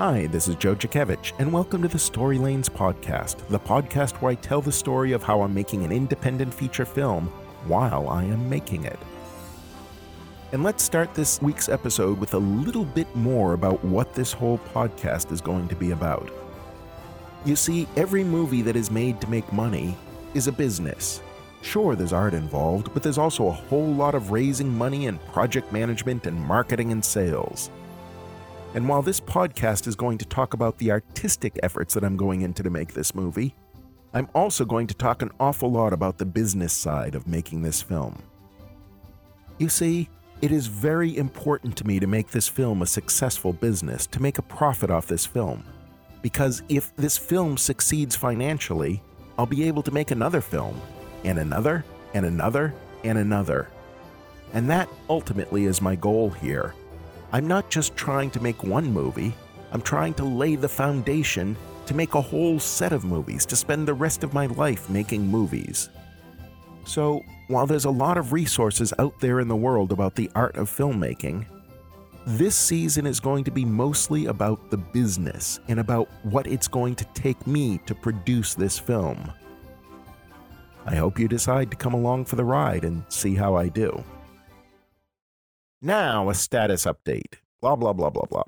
Hi, 0.00 0.28
this 0.28 0.48
is 0.48 0.56
Joe 0.56 0.74
Jakevich, 0.74 1.34
and 1.38 1.52
welcome 1.52 1.82
to 1.82 1.88
the 1.88 1.98
Story 1.98 2.38
Lanes 2.38 2.70
podcast, 2.70 3.46
the 3.48 3.60
podcast 3.60 4.12
where 4.22 4.32
I 4.32 4.34
tell 4.34 4.62
the 4.62 4.72
story 4.72 5.12
of 5.12 5.22
how 5.22 5.42
I'm 5.42 5.52
making 5.52 5.84
an 5.84 5.92
independent 5.92 6.54
feature 6.54 6.86
film 6.86 7.26
while 7.66 8.08
I 8.08 8.24
am 8.24 8.48
making 8.48 8.84
it. 8.84 8.98
And 10.52 10.64
let's 10.64 10.82
start 10.82 11.12
this 11.12 11.42
week's 11.42 11.68
episode 11.68 12.18
with 12.18 12.32
a 12.32 12.38
little 12.38 12.86
bit 12.86 13.14
more 13.14 13.52
about 13.52 13.84
what 13.84 14.14
this 14.14 14.32
whole 14.32 14.56
podcast 14.72 15.32
is 15.32 15.42
going 15.42 15.68
to 15.68 15.76
be 15.76 15.90
about. 15.90 16.30
You 17.44 17.54
see, 17.54 17.86
every 17.94 18.24
movie 18.24 18.62
that 18.62 18.76
is 18.76 18.90
made 18.90 19.20
to 19.20 19.28
make 19.28 19.52
money 19.52 19.98
is 20.32 20.46
a 20.46 20.52
business. 20.52 21.20
Sure, 21.60 21.94
there's 21.94 22.14
art 22.14 22.32
involved, 22.32 22.94
but 22.94 23.02
there's 23.02 23.18
also 23.18 23.48
a 23.48 23.52
whole 23.52 23.92
lot 23.92 24.14
of 24.14 24.30
raising 24.30 24.70
money 24.70 25.08
and 25.08 25.22
project 25.26 25.70
management 25.74 26.26
and 26.26 26.40
marketing 26.40 26.90
and 26.90 27.04
sales. 27.04 27.70
And 28.72 28.88
while 28.88 29.02
this 29.02 29.20
podcast 29.20 29.88
is 29.88 29.96
going 29.96 30.18
to 30.18 30.24
talk 30.24 30.54
about 30.54 30.78
the 30.78 30.92
artistic 30.92 31.58
efforts 31.62 31.92
that 31.94 32.04
I'm 32.04 32.16
going 32.16 32.42
into 32.42 32.62
to 32.62 32.70
make 32.70 32.94
this 32.94 33.16
movie, 33.16 33.54
I'm 34.14 34.28
also 34.32 34.64
going 34.64 34.86
to 34.86 34.94
talk 34.94 35.22
an 35.22 35.30
awful 35.40 35.72
lot 35.72 35.92
about 35.92 36.18
the 36.18 36.24
business 36.24 36.72
side 36.72 37.16
of 37.16 37.26
making 37.26 37.62
this 37.62 37.82
film. 37.82 38.22
You 39.58 39.68
see, 39.68 40.08
it 40.40 40.52
is 40.52 40.68
very 40.68 41.16
important 41.16 41.76
to 41.78 41.86
me 41.86 41.98
to 41.98 42.06
make 42.06 42.28
this 42.28 42.48
film 42.48 42.82
a 42.82 42.86
successful 42.86 43.52
business, 43.52 44.06
to 44.06 44.22
make 44.22 44.38
a 44.38 44.42
profit 44.42 44.90
off 44.90 45.06
this 45.06 45.26
film. 45.26 45.64
Because 46.22 46.62
if 46.68 46.94
this 46.94 47.18
film 47.18 47.56
succeeds 47.56 48.14
financially, 48.14 49.02
I'll 49.36 49.46
be 49.46 49.64
able 49.64 49.82
to 49.82 49.90
make 49.90 50.12
another 50.12 50.40
film, 50.40 50.80
and 51.24 51.38
another, 51.38 51.84
and 52.14 52.24
another, 52.24 52.72
and 53.04 53.18
another. 53.18 53.68
And 54.52 54.70
that 54.70 54.88
ultimately 55.08 55.64
is 55.64 55.82
my 55.82 55.96
goal 55.96 56.30
here. 56.30 56.74
I'm 57.32 57.46
not 57.46 57.70
just 57.70 57.94
trying 57.96 58.30
to 58.32 58.42
make 58.42 58.64
one 58.64 58.92
movie, 58.92 59.34
I'm 59.72 59.82
trying 59.82 60.14
to 60.14 60.24
lay 60.24 60.56
the 60.56 60.68
foundation 60.68 61.56
to 61.86 61.94
make 61.94 62.14
a 62.14 62.20
whole 62.20 62.58
set 62.58 62.92
of 62.92 63.04
movies, 63.04 63.46
to 63.46 63.56
spend 63.56 63.86
the 63.86 63.94
rest 63.94 64.24
of 64.24 64.34
my 64.34 64.46
life 64.46 64.88
making 64.90 65.26
movies. 65.26 65.90
So, 66.84 67.22
while 67.48 67.66
there's 67.66 67.84
a 67.84 67.90
lot 67.90 68.18
of 68.18 68.32
resources 68.32 68.92
out 68.98 69.18
there 69.20 69.40
in 69.40 69.48
the 69.48 69.56
world 69.56 69.92
about 69.92 70.14
the 70.14 70.30
art 70.34 70.56
of 70.56 70.70
filmmaking, 70.70 71.46
this 72.26 72.54
season 72.54 73.06
is 73.06 73.20
going 73.20 73.44
to 73.44 73.50
be 73.50 73.64
mostly 73.64 74.26
about 74.26 74.70
the 74.70 74.76
business 74.76 75.60
and 75.68 75.80
about 75.80 76.08
what 76.24 76.46
it's 76.46 76.68
going 76.68 76.94
to 76.96 77.04
take 77.14 77.46
me 77.46 77.78
to 77.86 77.94
produce 77.94 78.54
this 78.54 78.78
film. 78.78 79.32
I 80.86 80.96
hope 80.96 81.18
you 81.18 81.28
decide 81.28 81.70
to 81.70 81.76
come 81.76 81.94
along 81.94 82.24
for 82.24 82.36
the 82.36 82.44
ride 82.44 82.84
and 82.84 83.04
see 83.08 83.34
how 83.34 83.54
I 83.54 83.68
do. 83.68 84.02
Now, 85.82 86.28
a 86.28 86.34
status 86.34 86.84
update. 86.84 87.36
Blah, 87.62 87.76
blah, 87.76 87.94
blah, 87.94 88.10
blah, 88.10 88.26
blah. 88.26 88.42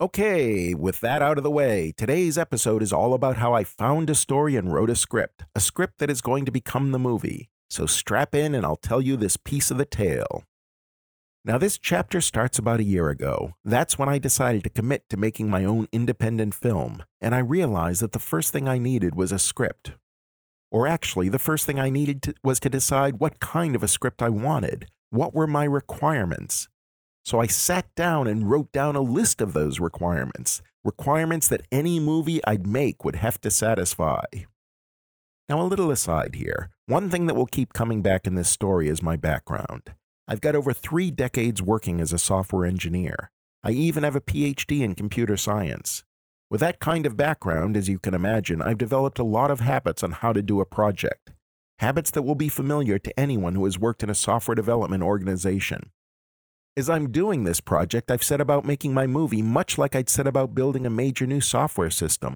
Okay, 0.00 0.74
with 0.74 0.98
that 1.00 1.22
out 1.22 1.38
of 1.38 1.44
the 1.44 1.50
way, 1.50 1.92
today's 1.96 2.36
episode 2.36 2.82
is 2.82 2.92
all 2.92 3.14
about 3.14 3.36
how 3.36 3.52
I 3.52 3.62
found 3.62 4.10
a 4.10 4.16
story 4.16 4.56
and 4.56 4.72
wrote 4.72 4.90
a 4.90 4.96
script, 4.96 5.44
a 5.54 5.60
script 5.60 5.98
that 5.98 6.10
is 6.10 6.20
going 6.20 6.44
to 6.44 6.50
become 6.50 6.90
the 6.90 6.98
movie. 6.98 7.50
So 7.68 7.86
strap 7.86 8.34
in 8.34 8.52
and 8.52 8.66
I'll 8.66 8.74
tell 8.74 9.00
you 9.00 9.16
this 9.16 9.36
piece 9.36 9.70
of 9.70 9.78
the 9.78 9.84
tale. 9.84 10.42
Now, 11.44 11.56
this 11.56 11.78
chapter 11.78 12.20
starts 12.20 12.58
about 12.58 12.80
a 12.80 12.84
year 12.84 13.10
ago. 13.10 13.54
That's 13.64 13.96
when 13.96 14.08
I 14.08 14.18
decided 14.18 14.64
to 14.64 14.70
commit 14.70 15.08
to 15.10 15.16
making 15.16 15.48
my 15.48 15.64
own 15.64 15.86
independent 15.92 16.54
film, 16.54 17.04
and 17.20 17.32
I 17.32 17.38
realized 17.38 18.02
that 18.02 18.12
the 18.12 18.18
first 18.18 18.52
thing 18.52 18.66
I 18.66 18.78
needed 18.78 19.14
was 19.14 19.30
a 19.30 19.38
script. 19.38 19.92
Or 20.70 20.86
actually, 20.86 21.28
the 21.28 21.38
first 21.38 21.66
thing 21.66 21.80
I 21.80 21.90
needed 21.90 22.22
to, 22.22 22.34
was 22.44 22.60
to 22.60 22.70
decide 22.70 23.18
what 23.18 23.40
kind 23.40 23.74
of 23.74 23.82
a 23.82 23.88
script 23.88 24.22
I 24.22 24.28
wanted. 24.28 24.86
What 25.10 25.34
were 25.34 25.46
my 25.46 25.64
requirements? 25.64 26.68
So 27.24 27.40
I 27.40 27.46
sat 27.46 27.92
down 27.94 28.26
and 28.26 28.48
wrote 28.50 28.72
down 28.72 28.96
a 28.96 29.00
list 29.00 29.40
of 29.40 29.52
those 29.52 29.80
requirements, 29.80 30.62
requirements 30.84 31.48
that 31.48 31.66
any 31.70 32.00
movie 32.00 32.40
I'd 32.46 32.66
make 32.66 33.04
would 33.04 33.16
have 33.16 33.40
to 33.42 33.50
satisfy. 33.50 34.24
Now, 35.48 35.60
a 35.60 35.66
little 35.66 35.90
aside 35.90 36.36
here 36.36 36.70
one 36.86 37.10
thing 37.10 37.26
that 37.26 37.34
will 37.34 37.46
keep 37.46 37.72
coming 37.72 38.02
back 38.02 38.26
in 38.26 38.34
this 38.34 38.48
story 38.48 38.88
is 38.88 39.02
my 39.02 39.16
background. 39.16 39.94
I've 40.26 40.40
got 40.40 40.54
over 40.54 40.72
three 40.72 41.10
decades 41.10 41.60
working 41.60 42.00
as 42.00 42.12
a 42.12 42.18
software 42.18 42.64
engineer. 42.64 43.30
I 43.62 43.72
even 43.72 44.02
have 44.02 44.16
a 44.16 44.20
PhD 44.20 44.80
in 44.80 44.94
computer 44.94 45.36
science. 45.36 46.04
With 46.50 46.60
that 46.60 46.80
kind 46.80 47.06
of 47.06 47.16
background, 47.16 47.76
as 47.76 47.88
you 47.88 48.00
can 48.00 48.12
imagine, 48.12 48.60
I've 48.60 48.76
developed 48.76 49.20
a 49.20 49.24
lot 49.24 49.52
of 49.52 49.60
habits 49.60 50.02
on 50.02 50.10
how 50.10 50.32
to 50.32 50.42
do 50.42 50.60
a 50.60 50.66
project. 50.66 51.30
Habits 51.78 52.10
that 52.10 52.22
will 52.22 52.34
be 52.34 52.48
familiar 52.48 52.98
to 52.98 53.20
anyone 53.20 53.54
who 53.54 53.64
has 53.66 53.78
worked 53.78 54.02
in 54.02 54.10
a 54.10 54.16
software 54.16 54.56
development 54.56 55.04
organization. 55.04 55.92
As 56.76 56.90
I'm 56.90 57.12
doing 57.12 57.44
this 57.44 57.60
project, 57.60 58.10
I've 58.10 58.24
set 58.24 58.40
about 58.40 58.64
making 58.64 58.92
my 58.92 59.06
movie 59.06 59.42
much 59.42 59.78
like 59.78 59.94
I'd 59.94 60.08
set 60.08 60.26
about 60.26 60.54
building 60.54 60.84
a 60.84 60.90
major 60.90 61.24
new 61.24 61.40
software 61.40 61.90
system. 61.90 62.34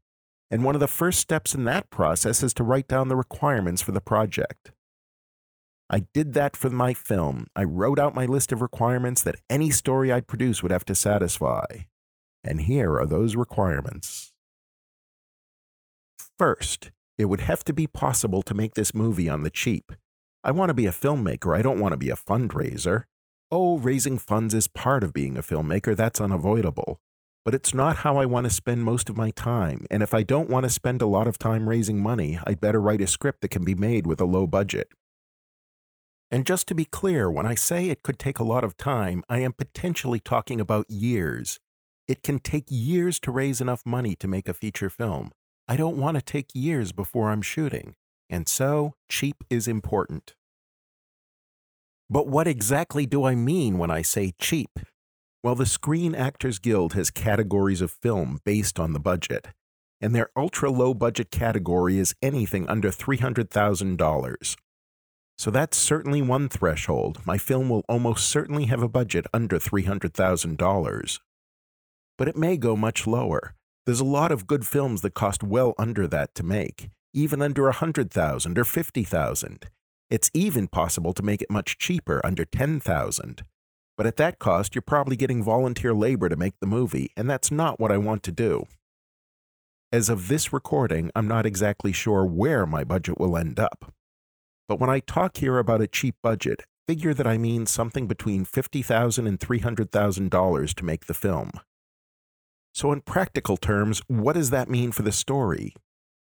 And 0.49 0.63
one 0.63 0.77
of 0.77 0.81
the 0.81 0.87
first 0.87 1.19
steps 1.19 1.53
in 1.53 1.65
that 1.65 1.91
process 1.91 2.45
is 2.45 2.55
to 2.55 2.63
write 2.63 2.87
down 2.87 3.09
the 3.09 3.17
requirements 3.17 3.83
for 3.83 3.91
the 3.91 4.01
project. 4.01 4.71
I 5.91 6.05
did 6.15 6.35
that 6.35 6.57
for 6.57 6.71
my 6.71 6.95
film. 6.95 7.49
I 7.57 7.65
wrote 7.65 7.99
out 7.99 8.15
my 8.15 8.27
list 8.27 8.53
of 8.53 8.63
requirements 8.63 9.23
that 9.23 9.41
any 9.51 9.71
story 9.71 10.13
I'd 10.13 10.29
produce 10.29 10.63
would 10.63 10.73
have 10.73 10.85
to 10.85 10.95
satisfy. 10.95 11.65
And 12.45 12.61
here 12.61 12.99
are 12.99 13.07
those 13.07 13.35
requirements. 13.37 14.33
First, 16.39 16.91
it 17.17 17.27
would 17.27 17.41
have 17.41 17.65
to 17.65 17.73
be 17.73 17.87
possible 17.87 18.43
to 18.43 18.55
make 18.55 18.75
this 18.75 18.95
movie 18.95 19.29
on 19.29 19.43
the 19.43 19.51
cheap. 19.51 19.93
I 20.43 20.51
want 20.51 20.69
to 20.69 20.75
be 20.75 20.87
a 20.87 20.93
filmmaker, 20.93 21.57
I 21.57 21.63
don't 21.63 21.81
want 21.81 21.93
to 21.93 21.97
be 21.97 22.11
a 22.11 22.17
fundraiser. 22.17 23.05
Oh, 23.51 23.79
raising 23.79 24.19
funds 24.19 24.53
is 24.53 24.69
part 24.69 25.03
of 25.03 25.15
being 25.15 25.39
a 25.39 25.43
filmmaker, 25.43 25.97
that's 25.97 26.21
unavoidable. 26.21 26.99
But 27.45 27.55
it's 27.55 27.73
not 27.73 27.99
how 27.99 28.17
I 28.17 28.27
want 28.27 28.45
to 28.45 28.51
spend 28.51 28.85
most 28.85 29.09
of 29.09 29.17
my 29.17 29.31
time, 29.31 29.87
and 29.91 30.03
if 30.03 30.13
I 30.13 30.23
don't 30.23 30.51
want 30.51 30.65
to 30.65 30.71
spend 30.71 31.01
a 31.01 31.07
lot 31.07 31.27
of 31.27 31.39
time 31.39 31.69
raising 31.69 32.03
money, 32.03 32.39
I'd 32.45 32.61
better 32.61 32.81
write 32.81 33.01
a 33.01 33.07
script 33.07 33.41
that 33.43 33.51
can 33.51 33.65
be 33.65 33.75
made 33.75 34.07
with 34.07 34.21
a 34.21 34.27
low 34.27 34.47
budget. 34.47 34.89
And 36.31 36.45
just 36.45 36.67
to 36.69 36.75
be 36.75 36.85
clear, 36.85 37.31
when 37.31 37.47
I 37.47 37.55
say 37.55 37.89
it 37.89 38.03
could 38.03 38.19
take 38.19 38.39
a 38.39 38.45
lot 38.45 38.65
of 38.65 38.77
time, 38.77 39.23
I 39.29 39.39
am 39.39 39.53
potentially 39.53 40.21
talking 40.21 40.61
about 40.61 40.91
years. 40.91 41.61
It 42.07 42.23
can 42.23 42.39
take 42.39 42.67
years 42.69 43.19
to 43.21 43.31
raise 43.31 43.61
enough 43.63 43.83
money 43.87 44.15
to 44.17 44.29
make 44.29 44.49
a 44.49 44.55
feature 44.55 44.91
film. 44.91 45.33
I 45.67 45.77
don't 45.77 45.97
want 45.97 46.17
to 46.17 46.23
take 46.23 46.51
years 46.55 46.93
before 46.93 47.31
I'm 47.31 47.41
shooting, 47.41 47.95
and 48.29 48.47
so 48.47 48.95
cheap 49.09 49.43
is 49.49 49.67
important. 49.67 50.35
But 52.11 52.27
what 52.27 52.47
exactly 52.47 53.07
do 53.07 53.25
I 53.25 53.35
mean 53.35 53.79
when 53.79 53.91
I 53.91 54.03
say 54.03 54.35
cheap? 54.39 54.79
Well, 55.43 55.55
the 55.55 55.65
Screen 55.65 56.15
Actors 56.15 56.59
Guild 56.59 56.93
has 56.93 57.11
categories 57.11 57.81
of 57.81 57.91
film 57.91 58.41
based 58.45 58.79
on 58.79 58.93
the 58.93 59.01
budget, 59.01 59.49
and 60.01 60.15
their 60.15 60.29
ultra 60.37 60.71
low 60.71 60.93
budget 60.93 61.31
category 61.31 61.99
is 61.99 62.15
anything 62.21 62.69
under 62.69 62.91
$300,000. 62.91 64.57
So 65.39 65.51
that's 65.51 65.77
certainly 65.77 66.21
one 66.21 66.51
threshold. 66.51 67.21
My 67.25 67.39
film 67.39 67.71
will 67.71 67.85
almost 67.89 68.29
certainly 68.29 68.67
have 68.67 68.83
a 68.83 68.89
budget 68.89 69.27
under 69.33 69.59
$300,000. 69.59 71.19
But 72.17 72.29
it 72.29 72.37
may 72.37 72.57
go 72.57 72.77
much 72.77 73.07
lower. 73.07 73.55
There's 73.87 74.01
a 74.01 74.05
lot 74.05 74.33
of 74.33 74.47
good 74.47 74.67
films 74.67 75.03
that 75.03 75.15
cost 75.15 75.43
well 75.43 75.75
under 75.79 76.07
that 76.07 76.35
to 76.37 76.43
make, 76.43 76.89
even 77.13 77.43
under 77.43 77.65
100,000 77.65 78.59
or 78.59 78.65
50,000. 78.65 79.67
It's 80.11 80.31
even 80.33 80.69
possible 80.69 81.13
to 81.13 81.23
make 81.23 81.43
it 81.43 81.51
much 81.51 81.77
cheaper, 81.79 82.21
under 82.25 82.45
10,000. 82.45 83.43
But 83.97 84.07
at 84.07 84.17
that 84.17 84.39
cost, 84.39 84.75
you're 84.75 84.83
probably 84.83 85.17
getting 85.17 85.43
volunteer 85.43 85.95
labor 85.95 86.29
to 86.29 86.37
make 86.37 86.55
the 86.61 86.67
movie, 86.67 87.11
and 87.17 87.29
that's 87.29 87.51
not 87.51 87.79
what 87.79 87.93
I 87.93 87.99
want 87.99 88.23
to 88.25 88.33
do. 88.33 88.67
As 89.93 90.09
of 90.09 90.29
this 90.29 90.53
recording, 90.53 91.11
I'm 91.15 91.29
not 91.29 91.47
exactly 91.47 91.93
sure 91.93 92.25
where 92.25 92.67
my 92.67 92.85
budget 92.85 93.19
will 93.19 93.37
end 93.37 93.61
up. 93.61 93.93
But 94.69 94.81
when 94.81 94.91
I 94.91 95.01
talk 95.01 95.37
here 95.37 95.59
about 95.59 95.81
a 95.81 95.87
cheap 95.87 96.17
budget, 96.23 96.63
figure 96.89 97.15
that 97.15 97.27
I 97.27 97.39
mean 97.39 97.67
something 97.67 98.07
between 98.07 98.45
$50,000 98.45 99.27
and 99.27 99.39
$300,000 99.39 100.75
to 100.75 100.85
make 100.85 101.07
the 101.07 101.15
film. 101.15 101.53
So, 102.75 102.91
in 102.91 103.03
practical 103.03 103.57
terms, 103.57 104.03
what 104.09 104.33
does 104.33 104.51
that 104.51 104.69
mean 104.69 104.91
for 104.91 105.03
the 105.03 105.13
story? 105.13 105.75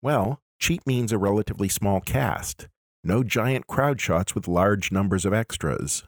Well, 0.02 0.42
cheap 0.58 0.82
means 0.88 1.12
a 1.12 1.20
relatively 1.20 1.70
small 1.70 2.02
cast, 2.02 2.68
no 3.04 3.24
giant 3.24 3.68
crowd 3.68 4.02
shots 4.02 4.34
with 4.34 4.48
large 4.48 4.92
numbers 4.92 5.26
of 5.26 5.34
extras. 5.34 6.06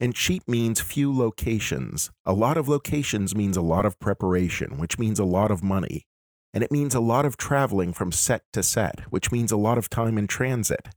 And 0.00 0.14
cheap 0.14 0.48
means 0.48 0.80
few 0.80 1.14
locations. 1.14 2.10
A 2.24 2.32
lot 2.32 2.56
of 2.56 2.70
locations 2.70 3.36
means 3.36 3.58
a 3.58 3.62
lot 3.62 3.84
of 3.84 4.00
preparation, 4.00 4.78
which 4.78 4.98
means 4.98 5.18
a 5.18 5.26
lot 5.26 5.50
of 5.50 5.62
money. 5.62 6.06
And 6.54 6.64
it 6.64 6.72
means 6.72 6.94
a 6.94 7.00
lot 7.00 7.26
of 7.26 7.36
traveling 7.36 7.92
from 7.92 8.12
set 8.12 8.44
to 8.54 8.62
set, 8.62 9.00
which 9.10 9.30
means 9.30 9.52
a 9.52 9.58
lot 9.58 9.76
of 9.76 9.90
time 9.90 10.16
in 10.16 10.26
transit. 10.26 10.88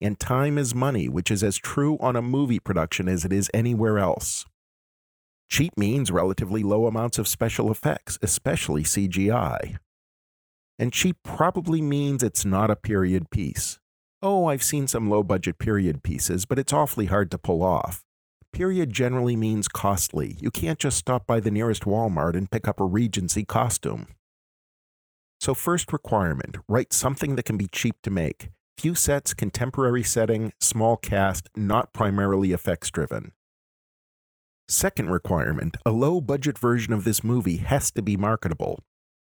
And 0.00 0.18
time 0.18 0.58
is 0.58 0.74
money, 0.74 1.08
which 1.08 1.30
is 1.30 1.44
as 1.44 1.56
true 1.56 1.98
on 2.00 2.16
a 2.16 2.22
movie 2.22 2.58
production 2.58 3.08
as 3.08 3.24
it 3.24 3.32
is 3.32 3.48
anywhere 3.54 4.00
else. 4.00 4.44
Cheap 5.52 5.76
means 5.76 6.10
relatively 6.10 6.62
low 6.62 6.86
amounts 6.86 7.18
of 7.18 7.28
special 7.28 7.70
effects, 7.70 8.18
especially 8.22 8.84
CGI. 8.84 9.76
And 10.78 10.94
cheap 10.94 11.18
probably 11.22 11.82
means 11.82 12.22
it's 12.22 12.46
not 12.46 12.70
a 12.70 12.74
period 12.74 13.28
piece. 13.28 13.78
Oh, 14.22 14.46
I've 14.46 14.62
seen 14.62 14.86
some 14.86 15.10
low 15.10 15.22
budget 15.22 15.58
period 15.58 16.02
pieces, 16.02 16.46
but 16.46 16.58
it's 16.58 16.72
awfully 16.72 17.04
hard 17.04 17.30
to 17.32 17.36
pull 17.36 17.62
off. 17.62 18.02
Period 18.54 18.94
generally 18.94 19.36
means 19.36 19.68
costly. 19.68 20.38
You 20.40 20.50
can't 20.50 20.78
just 20.78 20.96
stop 20.96 21.26
by 21.26 21.38
the 21.38 21.50
nearest 21.50 21.82
Walmart 21.82 22.34
and 22.34 22.50
pick 22.50 22.66
up 22.66 22.80
a 22.80 22.86
Regency 22.86 23.44
costume. 23.44 24.06
So, 25.38 25.52
first 25.52 25.92
requirement 25.92 26.56
write 26.66 26.94
something 26.94 27.36
that 27.36 27.44
can 27.44 27.58
be 27.58 27.68
cheap 27.70 27.96
to 28.04 28.10
make. 28.10 28.48
Few 28.78 28.94
sets, 28.94 29.34
contemporary 29.34 30.02
setting, 30.02 30.54
small 30.62 30.96
cast, 30.96 31.50
not 31.54 31.92
primarily 31.92 32.52
effects 32.52 32.90
driven. 32.90 33.32
Second 34.72 35.10
requirement 35.10 35.76
a 35.84 35.90
low 35.90 36.18
budget 36.18 36.58
version 36.58 36.94
of 36.94 37.04
this 37.04 37.22
movie 37.22 37.58
has 37.58 37.90
to 37.90 38.00
be 38.00 38.16
marketable. 38.16 38.78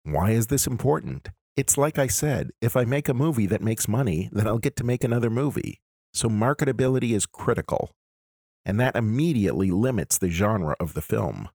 Why 0.03 0.31
is 0.31 0.47
this 0.47 0.67
important? 0.67 1.29
It's 1.55 1.77
like 1.77 1.97
I 1.97 2.07
said 2.07 2.49
if 2.59 2.75
I 2.75 2.83
make 2.83 3.07
a 3.07 3.13
movie 3.13 3.45
that 3.45 3.61
makes 3.61 3.87
money, 3.87 4.27
then 4.33 4.45
I'll 4.45 4.57
get 4.57 4.75
to 4.75 4.83
make 4.83 5.05
another 5.05 5.29
movie. 5.29 5.79
So 6.13 6.27
marketability 6.27 7.15
is 7.15 7.25
critical. 7.25 7.91
And 8.65 8.77
that 8.81 8.97
immediately 8.97 9.71
limits 9.71 10.17
the 10.17 10.29
genre 10.29 10.75
of 10.81 10.95
the 10.95 11.01
film. 11.01 11.47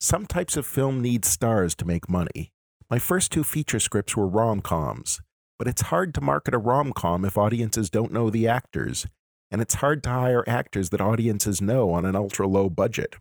Some 0.00 0.24
types 0.24 0.56
of 0.56 0.64
film 0.64 1.02
need 1.02 1.26
stars 1.26 1.74
to 1.74 1.84
make 1.84 2.08
money. 2.08 2.50
My 2.88 2.98
first 2.98 3.30
two 3.30 3.44
feature 3.44 3.78
scripts 3.78 4.16
were 4.16 4.26
rom 4.26 4.62
coms, 4.62 5.20
but 5.58 5.68
it's 5.68 5.82
hard 5.92 6.14
to 6.14 6.22
market 6.22 6.54
a 6.54 6.58
rom 6.58 6.94
com 6.94 7.26
if 7.26 7.36
audiences 7.36 7.90
don't 7.90 8.10
know 8.10 8.30
the 8.30 8.48
actors, 8.48 9.06
and 9.54 9.62
it's 9.62 9.74
hard 9.74 10.02
to 10.02 10.10
hire 10.10 10.42
actors 10.48 10.90
that 10.90 11.00
audiences 11.00 11.62
know 11.62 11.92
on 11.92 12.04
an 12.04 12.16
ultra 12.16 12.44
low 12.44 12.68
budget. 12.68 13.14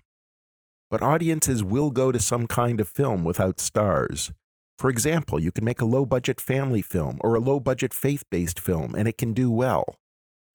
But 0.90 1.04
audiences 1.04 1.64
will 1.64 1.92
go 1.92 2.12
to 2.12 2.18
some 2.18 2.48
kind 2.48 2.82
of 2.82 2.88
film 2.88 3.24
without 3.24 3.60
stars. 3.60 4.32
For 4.80 4.90
example, 4.90 5.40
you 5.40 5.52
can 5.52 5.64
make 5.64 5.80
a 5.80 5.86
low 5.86 6.08
budget 6.08 6.42
family 6.42 6.82
film 6.82 7.20
or 7.22 7.36
a 7.36 7.40
low 7.40 7.60
budget 7.60 7.94
faith 7.94 8.24
based 8.32 8.60
film, 8.60 8.96
and 8.96 9.08
it 9.08 9.20
can 9.20 9.34
do 9.34 9.52
well. 9.52 9.86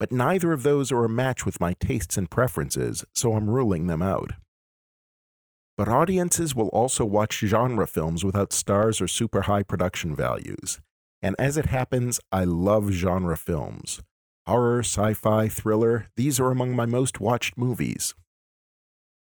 But 0.01 0.11
neither 0.11 0.53
of 0.53 0.65
those 0.65 0.91
are 0.91 1.05
a 1.05 1.09
match 1.09 1.47
with 1.47 1.61
my 1.61 1.75
tastes 1.75 2.17
and 2.17 2.29
preferences, 2.29 3.05
so 3.15 3.35
I'm 3.35 3.49
ruling 3.49 3.87
them 3.87 4.03
out. 4.03 4.33
But 5.77 5.87
audiences 5.87 6.57
will 6.57 6.71
also 6.71 7.05
watch 7.05 7.39
genre 7.39 7.87
films 7.87 8.25
without 8.25 8.53
stars 8.53 9.01
or 9.01 9.07
super 9.07 9.43
high 9.43 9.63
production 9.63 10.17
values. 10.17 10.81
And 11.23 11.37
as 11.39 11.57
it 11.57 11.67
happens, 11.67 12.19
I 12.33 12.43
love 12.43 12.91
genre 12.91 13.37
films. 13.37 14.01
Horror, 14.49 14.79
sci 14.79 15.13
fi, 15.13 15.47
thriller, 15.49 16.07
these 16.17 16.41
are 16.41 16.51
among 16.51 16.75
my 16.75 16.87
most 16.87 17.21
watched 17.21 17.59
movies. 17.59 18.15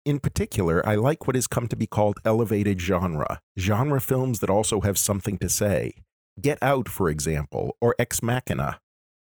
In 0.07 0.19
particular, 0.19 0.81
I 0.89 0.95
like 0.95 1.27
what 1.27 1.37
has 1.37 1.47
come 1.47 1.69
to 1.69 1.77
be 1.77 1.87
called 1.87 2.17
elevated 2.25 2.81
genre, 2.81 3.39
genre 3.59 4.01
films 4.01 4.41
that 4.41 4.49
also 4.49 4.81
have 4.81 4.97
something 4.97 5.37
to 5.37 5.51
say. 5.51 5.93
Get 6.41 6.57
Out, 6.63 6.89
for 6.89 7.11
example, 7.11 7.77
or 7.83 7.95
Ex 7.99 8.23
Machina. 8.23 8.81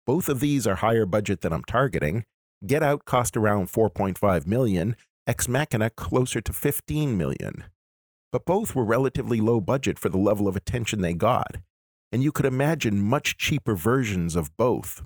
Both 0.05 0.27
of 0.27 0.41
these 0.41 0.67
are 0.67 0.75
higher 0.75 1.05
budget 1.05 1.39
than 1.39 1.53
I'm 1.53 1.63
targeting. 1.63 2.25
Get 2.65 2.83
Out 2.83 3.05
cost 3.05 3.37
around 3.37 3.67
4.5 3.67 4.45
million, 4.45 4.97
Ex 5.25 5.47
Machina 5.47 5.89
closer 5.89 6.41
to 6.41 6.51
15 6.51 7.17
million. 7.17 7.63
But 8.33 8.45
both 8.45 8.75
were 8.75 8.83
relatively 8.83 9.39
low 9.39 9.61
budget 9.61 9.97
for 9.97 10.09
the 10.09 10.17
level 10.17 10.49
of 10.49 10.57
attention 10.57 10.99
they 10.99 11.13
got, 11.13 11.55
and 12.11 12.21
you 12.21 12.33
could 12.33 12.45
imagine 12.45 13.01
much 13.01 13.37
cheaper 13.37 13.73
versions 13.73 14.35
of 14.35 14.51
both. 14.57 15.01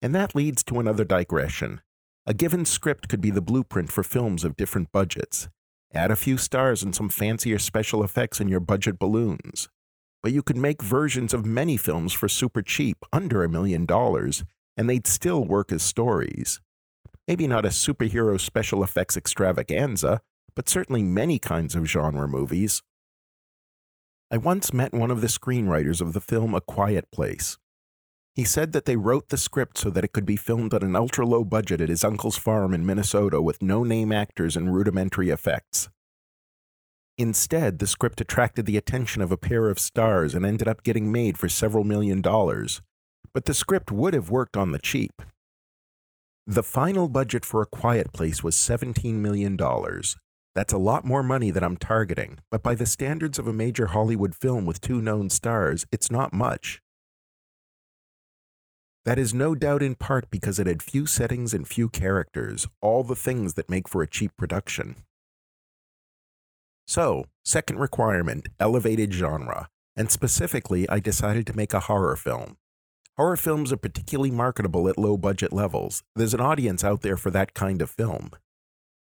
And 0.00 0.14
that 0.14 0.34
leads 0.34 0.62
to 0.64 0.78
another 0.78 1.04
digression. 1.04 1.80
A 2.26 2.34
given 2.34 2.64
script 2.64 3.08
could 3.08 3.20
be 3.20 3.30
the 3.30 3.40
blueprint 3.40 3.90
for 3.90 4.02
films 4.02 4.44
of 4.44 4.56
different 4.56 4.92
budgets. 4.92 5.48
Add 5.94 6.10
a 6.10 6.16
few 6.16 6.36
stars 6.36 6.82
and 6.82 6.94
some 6.94 7.08
fancier 7.08 7.58
special 7.58 8.04
effects 8.04 8.40
in 8.40 8.48
your 8.48 8.60
budget 8.60 8.98
balloons. 8.98 9.68
But 10.22 10.32
you 10.32 10.42
could 10.42 10.56
make 10.56 10.82
versions 10.82 11.32
of 11.32 11.46
many 11.46 11.76
films 11.76 12.12
for 12.12 12.28
super 12.28 12.60
cheap, 12.60 12.98
under 13.12 13.42
a 13.42 13.48
million 13.48 13.86
dollars, 13.86 14.44
and 14.76 14.88
they'd 14.88 15.06
still 15.06 15.44
work 15.44 15.72
as 15.72 15.82
stories. 15.82 16.60
Maybe 17.26 17.46
not 17.46 17.64
a 17.64 17.68
superhero 17.68 18.40
special 18.40 18.82
effects 18.82 19.16
extravaganza, 19.16 20.20
but 20.54 20.68
certainly 20.68 21.02
many 21.02 21.38
kinds 21.38 21.74
of 21.74 21.86
genre 21.86 22.28
movies. 22.28 22.82
I 24.30 24.36
once 24.36 24.72
met 24.72 24.92
one 24.92 25.10
of 25.10 25.20
the 25.20 25.26
screenwriters 25.26 26.00
of 26.00 26.12
the 26.12 26.20
film 26.20 26.54
A 26.54 26.60
Quiet 26.60 27.10
Place. 27.10 27.56
He 28.34 28.44
said 28.44 28.72
that 28.72 28.84
they 28.84 28.96
wrote 28.96 29.28
the 29.28 29.36
script 29.36 29.78
so 29.78 29.90
that 29.90 30.04
it 30.04 30.12
could 30.12 30.26
be 30.26 30.36
filmed 30.36 30.72
on 30.72 30.82
an 30.82 30.94
ultra 30.94 31.26
low 31.26 31.44
budget 31.44 31.80
at 31.80 31.88
his 31.88 32.04
uncle's 32.04 32.36
farm 32.36 32.72
in 32.72 32.86
Minnesota 32.86 33.42
with 33.42 33.62
no 33.62 33.82
name 33.82 34.12
actors 34.12 34.56
and 34.56 34.72
rudimentary 34.72 35.30
effects. 35.30 35.88
Instead, 37.18 37.80
the 37.80 37.86
script 37.86 38.20
attracted 38.20 38.64
the 38.64 38.76
attention 38.76 39.20
of 39.22 39.32
a 39.32 39.36
pair 39.36 39.68
of 39.68 39.80
stars 39.80 40.36
and 40.36 40.46
ended 40.46 40.68
up 40.68 40.84
getting 40.84 41.10
made 41.10 41.36
for 41.36 41.48
several 41.48 41.82
million 41.82 42.22
dollars. 42.22 42.80
But 43.34 43.46
the 43.46 43.54
script 43.54 43.90
would 43.90 44.14
have 44.14 44.30
worked 44.30 44.56
on 44.56 44.70
the 44.70 44.78
cheap. 44.78 45.20
The 46.46 46.62
final 46.62 47.08
budget 47.08 47.44
for 47.44 47.60
A 47.60 47.66
Quiet 47.66 48.12
Place 48.12 48.42
was 48.42 48.54
$17 48.54 49.14
million. 49.14 49.58
That's 50.54 50.72
a 50.72 50.78
lot 50.78 51.04
more 51.04 51.22
money 51.22 51.50
than 51.50 51.62
I'm 51.62 51.76
targeting, 51.76 52.38
but 52.50 52.62
by 52.62 52.74
the 52.74 52.86
standards 52.86 53.38
of 53.38 53.46
a 53.46 53.52
major 53.52 53.88
Hollywood 53.88 54.34
film 54.34 54.64
with 54.64 54.80
two 54.80 55.02
known 55.02 55.28
stars, 55.28 55.84
it's 55.92 56.10
not 56.10 56.32
much. 56.32 56.80
That 59.08 59.18
is 59.18 59.32
no 59.32 59.54
doubt 59.54 59.82
in 59.82 59.94
part 59.94 60.30
because 60.30 60.58
it 60.58 60.66
had 60.66 60.82
few 60.82 61.06
settings 61.06 61.54
and 61.54 61.66
few 61.66 61.88
characters, 61.88 62.66
all 62.82 63.02
the 63.02 63.16
things 63.16 63.54
that 63.54 63.70
make 63.70 63.88
for 63.88 64.02
a 64.02 64.06
cheap 64.06 64.32
production. 64.36 64.96
So, 66.86 67.24
second 67.42 67.78
requirement 67.78 68.48
elevated 68.60 69.14
genre, 69.14 69.70
and 69.96 70.10
specifically, 70.10 70.86
I 70.90 71.00
decided 71.00 71.46
to 71.46 71.56
make 71.56 71.72
a 71.72 71.80
horror 71.88 72.16
film. 72.16 72.58
Horror 73.16 73.38
films 73.38 73.72
are 73.72 73.78
particularly 73.78 74.30
marketable 74.30 74.90
at 74.90 74.98
low 74.98 75.16
budget 75.16 75.54
levels. 75.54 76.02
There's 76.14 76.34
an 76.34 76.42
audience 76.42 76.84
out 76.84 77.00
there 77.00 77.16
for 77.16 77.30
that 77.30 77.54
kind 77.54 77.80
of 77.80 77.88
film. 77.88 78.32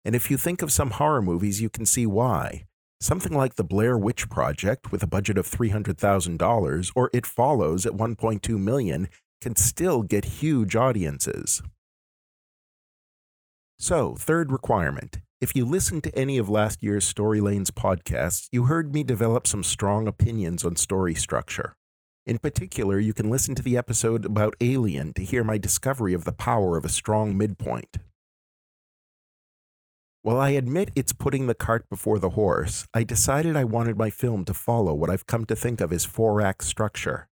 And 0.05 0.15
if 0.15 0.31
you 0.31 0.37
think 0.37 0.61
of 0.61 0.71
some 0.71 0.91
horror 0.91 1.23
movies, 1.23 1.63
you 1.63 1.71
can 1.71 1.87
see 1.87 2.05
why. 2.05 2.67
Something 3.01 3.33
like 3.33 3.55
the 3.55 3.65
Blair 3.65 3.97
Witch 3.97 4.29
Project 4.29 4.93
with 4.93 5.03
a 5.03 5.07
budget 5.07 5.39
of 5.39 5.49
$300,000 5.49 6.93
or 6.95 7.09
It 7.15 7.25
Follows 7.25 7.87
at 7.87 7.93
1.2 7.95 8.59
million 8.59 9.09
can 9.41 9.57
still 9.57 10.03
get 10.03 10.25
huge 10.25 10.75
audiences. 10.75 11.63
So, 13.79 14.15
third 14.15 14.51
requirement. 14.51 15.19
If 15.39 15.55
you 15.55 15.67
listened 15.67 16.03
to 16.05 16.19
any 16.19 16.39
of 16.39 16.49
last 16.49 16.83
year's 16.83 17.05
Story 17.05 17.43
Lanes 17.43 17.71
podcasts, 17.71 18.49
you 18.51 18.65
heard 18.65 18.95
me 18.95 19.05
develop 19.05 19.47
some 19.47 19.63
strong 19.63 20.09
opinions 20.09 20.65
on 20.65 20.77
story 20.77 21.15
structure. 21.15 21.77
In 22.25 22.39
particular, 22.39 22.99
you 22.99 23.13
can 23.13 23.29
listen 23.29 23.55
to 23.55 23.63
the 23.63 23.77
episode 23.77 24.25
about 24.25 24.57
Alien 24.63 25.13
to 25.13 25.23
hear 25.23 25.45
my 25.45 25.59
discovery 25.59 26.15
of 26.15 26.25
the 26.25 26.33
power 26.33 26.79
of 26.79 26.87
a 26.87 26.89
strong 26.89 27.37
midpoint. 27.37 27.99
While 30.23 30.41
I 30.41 30.51
admit 30.51 30.91
it's 30.97 31.13
putting 31.13 31.47
the 31.47 31.55
cart 31.55 31.89
before 31.91 32.19
the 32.19 32.31
horse, 32.31 32.87
I 32.95 33.05
decided 33.05 33.57
I 33.57 33.65
wanted 33.65 33.99
my 33.99 34.11
film 34.11 34.45
to 34.47 34.55
follow 34.55 34.95
what 34.95 35.11
I've 35.11 35.27
come 35.27 35.45
to 35.45 35.55
think 35.55 35.81
of 35.83 35.93
as 35.93 36.07
four 36.07 36.41
act 36.41 36.65
structure 36.65 37.29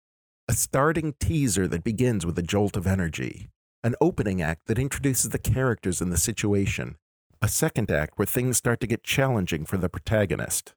a 0.50 0.54
starting 0.54 1.14
teaser 1.20 1.68
that 1.68 1.84
begins 1.84 2.24
with 2.24 2.38
a 2.38 2.42
jolt 2.42 2.74
of 2.74 2.86
energy, 2.86 3.50
an 3.84 3.94
opening 4.00 4.40
act 4.40 4.66
that 4.66 4.78
introduces 4.78 5.28
the 5.28 5.38
characters 5.38 6.00
and 6.00 6.10
the 6.10 6.16
situation, 6.16 6.96
a 7.42 7.48
second 7.48 7.90
act 7.90 8.14
where 8.16 8.24
things 8.24 8.56
start 8.56 8.80
to 8.80 8.86
get 8.86 9.04
challenging 9.04 9.66
for 9.66 9.76
the 9.76 9.90
protagonist, 9.90 10.72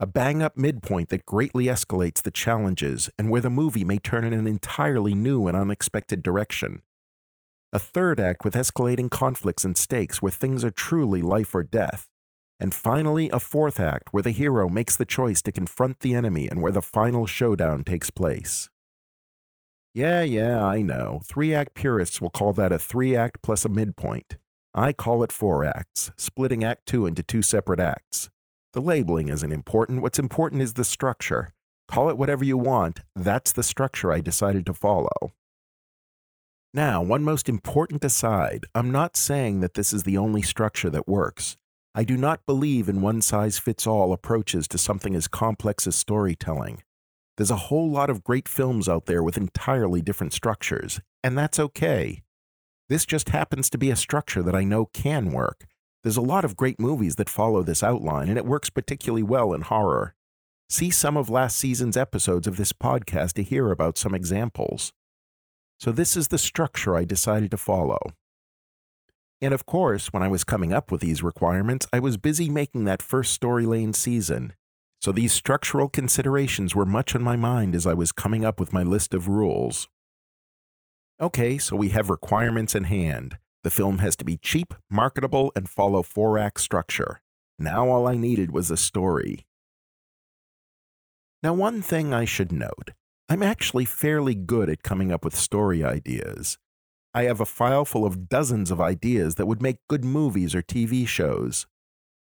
a 0.00 0.06
bang 0.06 0.42
up 0.42 0.56
midpoint 0.56 1.08
that 1.08 1.24
greatly 1.24 1.66
escalates 1.66 2.20
the 2.20 2.32
challenges 2.32 3.08
and 3.16 3.30
where 3.30 3.40
the 3.40 3.48
movie 3.48 3.84
may 3.84 3.96
turn 3.96 4.24
in 4.24 4.32
an 4.32 4.48
entirely 4.48 5.14
new 5.14 5.46
and 5.46 5.56
unexpected 5.56 6.20
direction, 6.20 6.82
a 7.72 7.78
third 7.78 8.18
act 8.18 8.44
with 8.44 8.54
escalating 8.54 9.08
conflicts 9.08 9.64
and 9.64 9.76
stakes 9.76 10.20
where 10.20 10.32
things 10.32 10.64
are 10.64 10.72
truly 10.72 11.22
life 11.22 11.54
or 11.54 11.62
death, 11.62 12.08
and 12.58 12.74
finally 12.74 13.30
a 13.30 13.38
fourth 13.38 13.78
act 13.78 14.12
where 14.12 14.24
the 14.24 14.32
hero 14.32 14.68
makes 14.68 14.96
the 14.96 15.06
choice 15.06 15.40
to 15.42 15.52
confront 15.52 16.00
the 16.00 16.12
enemy 16.12 16.48
and 16.48 16.60
where 16.60 16.72
the 16.72 16.82
final 16.82 17.24
showdown 17.24 17.84
takes 17.84 18.10
place. 18.10 18.68
Yeah, 19.94 20.22
yeah, 20.22 20.64
I 20.64 20.80
know. 20.80 21.20
Three 21.24 21.54
act 21.54 21.74
purists 21.74 22.20
will 22.20 22.30
call 22.30 22.54
that 22.54 22.72
a 22.72 22.78
three 22.78 23.14
act 23.14 23.42
plus 23.42 23.64
a 23.66 23.68
midpoint. 23.68 24.36
I 24.74 24.94
call 24.94 25.22
it 25.22 25.30
four 25.30 25.64
acts, 25.64 26.10
splitting 26.16 26.64
Act 26.64 26.86
Two 26.86 27.04
into 27.04 27.22
two 27.22 27.42
separate 27.42 27.80
acts. 27.80 28.30
The 28.72 28.80
labeling 28.80 29.28
isn't 29.28 29.52
important. 29.52 30.00
What's 30.00 30.18
important 30.18 30.62
is 30.62 30.74
the 30.74 30.84
structure. 30.84 31.50
Call 31.88 32.08
it 32.08 32.16
whatever 32.16 32.42
you 32.42 32.56
want. 32.56 33.00
That's 33.14 33.52
the 33.52 33.62
structure 33.62 34.10
I 34.10 34.22
decided 34.22 34.64
to 34.64 34.72
follow. 34.72 35.34
Now, 36.72 37.02
one 37.02 37.22
most 37.22 37.50
important 37.50 38.02
aside 38.02 38.64
I'm 38.74 38.90
not 38.90 39.14
saying 39.14 39.60
that 39.60 39.74
this 39.74 39.92
is 39.92 40.04
the 40.04 40.16
only 40.16 40.40
structure 40.40 40.88
that 40.88 41.06
works. 41.06 41.58
I 41.94 42.04
do 42.04 42.16
not 42.16 42.46
believe 42.46 42.88
in 42.88 43.02
one 43.02 43.20
size 43.20 43.58
fits 43.58 43.86
all 43.86 44.14
approaches 44.14 44.66
to 44.68 44.78
something 44.78 45.14
as 45.14 45.28
complex 45.28 45.86
as 45.86 45.96
storytelling. 45.96 46.82
There's 47.36 47.50
a 47.50 47.56
whole 47.56 47.90
lot 47.90 48.10
of 48.10 48.24
great 48.24 48.46
films 48.46 48.88
out 48.88 49.06
there 49.06 49.22
with 49.22 49.36
entirely 49.36 50.02
different 50.02 50.32
structures, 50.32 51.00
and 51.22 51.36
that's 51.36 51.58
okay. 51.58 52.22
This 52.88 53.06
just 53.06 53.30
happens 53.30 53.70
to 53.70 53.78
be 53.78 53.90
a 53.90 53.96
structure 53.96 54.42
that 54.42 54.54
I 54.54 54.64
know 54.64 54.86
can 54.86 55.32
work. 55.32 55.64
There's 56.02 56.18
a 56.18 56.20
lot 56.20 56.44
of 56.44 56.56
great 56.56 56.78
movies 56.78 57.16
that 57.16 57.30
follow 57.30 57.62
this 57.62 57.82
outline, 57.82 58.28
and 58.28 58.36
it 58.36 58.44
works 58.44 58.68
particularly 58.68 59.22
well 59.22 59.54
in 59.54 59.62
horror. 59.62 60.14
See 60.68 60.90
some 60.90 61.16
of 61.16 61.30
last 61.30 61.58
season's 61.58 61.96
episodes 61.96 62.46
of 62.46 62.56
this 62.56 62.72
podcast 62.72 63.32
to 63.34 63.42
hear 63.42 63.70
about 63.70 63.96
some 63.96 64.14
examples. 64.14 64.92
So, 65.78 65.90
this 65.90 66.16
is 66.16 66.28
the 66.28 66.38
structure 66.38 66.96
I 66.96 67.04
decided 67.04 67.50
to 67.52 67.56
follow. 67.56 67.98
And 69.40 69.54
of 69.54 69.66
course, 69.66 70.12
when 70.12 70.22
I 70.22 70.28
was 70.28 70.44
coming 70.44 70.72
up 70.72 70.92
with 70.92 71.00
these 71.00 71.22
requirements, 71.22 71.86
I 71.92 71.98
was 71.98 72.16
busy 72.16 72.48
making 72.48 72.84
that 72.84 73.02
first 73.02 73.32
Story 73.32 73.66
Lane 73.66 73.92
season. 73.92 74.52
So 75.02 75.10
these 75.10 75.32
structural 75.32 75.88
considerations 75.88 76.76
were 76.76 76.86
much 76.86 77.16
on 77.16 77.22
my 77.22 77.34
mind 77.34 77.74
as 77.74 77.88
I 77.88 77.92
was 77.92 78.12
coming 78.12 78.44
up 78.44 78.60
with 78.60 78.72
my 78.72 78.84
list 78.84 79.14
of 79.14 79.26
rules. 79.26 79.88
Okay, 81.20 81.58
so 81.58 81.74
we 81.74 81.88
have 81.88 82.08
requirements 82.08 82.76
in 82.76 82.84
hand. 82.84 83.38
The 83.64 83.70
film 83.70 83.98
has 83.98 84.14
to 84.16 84.24
be 84.24 84.36
cheap, 84.36 84.74
marketable, 84.88 85.50
and 85.56 85.68
follow 85.68 86.04
four 86.04 86.38
act 86.38 86.60
structure. 86.60 87.20
Now 87.58 87.88
all 87.88 88.06
I 88.06 88.14
needed 88.14 88.52
was 88.52 88.70
a 88.70 88.76
story. 88.76 89.44
Now, 91.42 91.52
one 91.52 91.82
thing 91.82 92.14
I 92.14 92.24
should 92.24 92.52
note 92.52 92.92
I'm 93.28 93.42
actually 93.42 93.84
fairly 93.84 94.36
good 94.36 94.70
at 94.70 94.84
coming 94.84 95.10
up 95.10 95.24
with 95.24 95.34
story 95.34 95.82
ideas. 95.82 96.58
I 97.12 97.24
have 97.24 97.40
a 97.40 97.46
file 97.46 97.84
full 97.84 98.06
of 98.06 98.28
dozens 98.28 98.70
of 98.70 98.80
ideas 98.80 99.34
that 99.34 99.46
would 99.46 99.60
make 99.62 99.78
good 99.88 100.04
movies 100.04 100.54
or 100.54 100.62
TV 100.62 101.08
shows. 101.08 101.66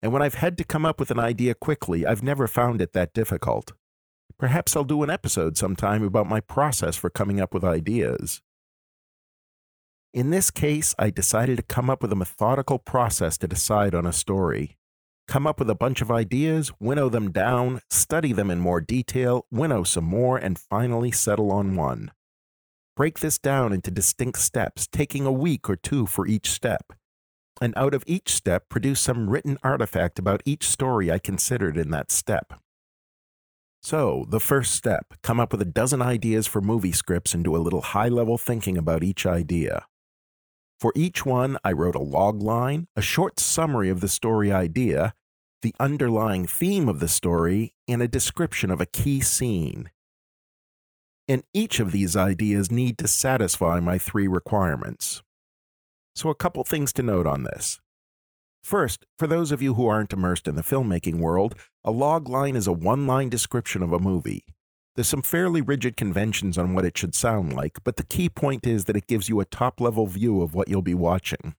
And 0.04 0.12
when 0.12 0.22
I've 0.22 0.36
had 0.36 0.58
to 0.58 0.66
come 0.66 0.86
up 0.86 1.00
with 1.00 1.12
an 1.12 1.20
idea 1.20 1.56
quickly, 1.56 2.06
I've 2.06 2.22
never 2.22 2.46
found 2.46 2.82
it 2.82 2.92
that 2.92 3.14
difficult. 3.14 3.72
Perhaps 4.38 4.76
I'll 4.76 4.84
do 4.84 5.02
an 5.02 5.10
episode 5.10 5.58
sometime 5.58 6.04
about 6.04 6.28
my 6.28 6.42
process 6.42 6.98
for 6.98 7.10
coming 7.10 7.40
up 7.40 7.54
with 7.54 7.64
ideas. 7.64 8.42
In 10.14 10.30
this 10.30 10.52
case, 10.52 10.94
I 11.00 11.10
decided 11.10 11.56
to 11.56 11.64
come 11.64 11.90
up 11.90 12.02
with 12.02 12.12
a 12.12 12.18
methodical 12.18 12.80
process 12.80 13.38
to 13.38 13.48
decide 13.48 13.96
on 13.96 14.06
a 14.06 14.12
story. 14.12 14.78
Come 15.30 15.48
up 15.48 15.58
with 15.58 15.70
a 15.70 15.76
bunch 15.76 16.02
of 16.02 16.12
ideas, 16.12 16.74
winnow 16.82 17.08
them 17.08 17.32
down, 17.32 17.80
study 17.90 18.34
them 18.34 18.52
in 18.52 18.60
more 18.60 18.82
detail, 18.82 19.46
winnow 19.52 19.84
some 19.84 20.04
more, 20.04 20.38
and 20.38 20.60
finally 20.60 21.12
settle 21.12 21.50
on 21.50 21.78
one. 21.78 22.12
Break 22.98 23.20
this 23.20 23.40
down 23.40 23.72
into 23.72 23.90
distinct 23.90 24.40
steps, 24.40 24.86
taking 24.86 25.26
a 25.26 25.32
week 25.32 25.70
or 25.70 25.78
two 25.78 26.06
for 26.06 26.28
each 26.28 26.52
step. 26.52 26.92
And 27.64 27.74
out 27.78 27.94
of 27.94 28.04
each 28.06 28.34
step, 28.34 28.68
produce 28.68 29.00
some 29.00 29.30
written 29.30 29.58
artifact 29.64 30.20
about 30.20 30.44
each 30.44 30.68
story 30.68 31.10
I 31.10 31.18
considered 31.18 31.78
in 31.78 31.92
that 31.92 32.12
step. 32.12 32.56
So, 33.82 34.26
the 34.28 34.42
first 34.42 34.76
step 34.76 35.14
come 35.24 35.40
up 35.40 35.54
with 35.54 35.62
a 35.62 35.66
dozen 35.80 36.02
ideas 36.02 36.46
for 36.46 36.60
movie 36.60 36.92
scripts 36.92 37.34
and 37.34 37.42
do 37.42 37.56
a 37.56 37.64
little 37.64 37.82
high 37.82 38.10
level 38.10 38.38
thinking 38.38 38.78
about 38.78 39.02
each 39.02 39.26
idea. 39.26 39.86
For 40.78 40.92
each 40.94 41.26
one, 41.26 41.58
I 41.64 41.72
wrote 41.72 41.96
a 41.96 42.02
log 42.02 42.44
line, 42.44 42.88
a 42.98 43.02
short 43.02 43.40
summary 43.40 43.90
of 43.90 44.02
the 44.02 44.10
story 44.10 44.52
idea, 44.52 45.14
the 45.62 45.74
underlying 45.80 46.46
theme 46.46 46.90
of 46.90 47.00
the 47.00 47.08
story, 47.08 47.74
and 47.88 48.02
a 48.02 48.10
description 48.10 48.72
of 48.72 48.82
a 48.82 48.86
key 48.86 49.22
scene 49.22 49.90
and 51.28 51.44
each 51.54 51.80
of 51.80 51.92
these 51.92 52.16
ideas 52.16 52.70
need 52.70 52.98
to 52.98 53.08
satisfy 53.08 53.80
my 53.80 53.98
three 53.98 54.28
requirements. 54.28 55.24
So, 56.16 56.30
a 56.30 56.36
couple 56.36 56.64
things 56.64 56.94
to 56.94 57.04
note 57.04 57.28
on 57.28 57.44
this. 57.44 57.80
First, 58.64 59.06
for 59.18 59.28
those 59.28 59.52
of 59.52 59.62
you 59.62 59.74
who 59.74 59.88
aren't 59.88 60.14
immersed 60.14 60.48
in 60.48 60.56
the 60.56 60.62
filmmaking 60.62 61.20
world, 61.20 61.56
a 61.84 61.92
log 61.92 62.30
line 62.30 62.56
is 62.56 62.68
a 62.68 62.72
one 62.72 63.06
line 63.06 63.30
description 63.30 63.84
of 63.84 63.92
a 63.92 64.00
movie. 64.00 64.46
There's 64.96 65.10
some 65.10 65.24
fairly 65.24 65.62
rigid 65.62 65.98
conventions 65.98 66.58
on 66.58 66.74
what 66.74 66.86
it 66.86 66.98
should 66.98 67.16
sound 67.16 67.54
like, 67.54 67.80
but 67.84 67.96
the 67.96 68.06
key 68.06 68.30
point 68.30 68.68
is 68.68 68.86
that 68.86 68.96
it 68.96 69.08
gives 69.08 69.28
you 69.28 69.40
a 69.40 69.46
top 69.46 69.82
level 69.82 70.06
view 70.06 70.42
of 70.42 70.54
what 70.54 70.70
you'll 70.70 70.84
be 70.84 70.94
watching. 70.94 71.56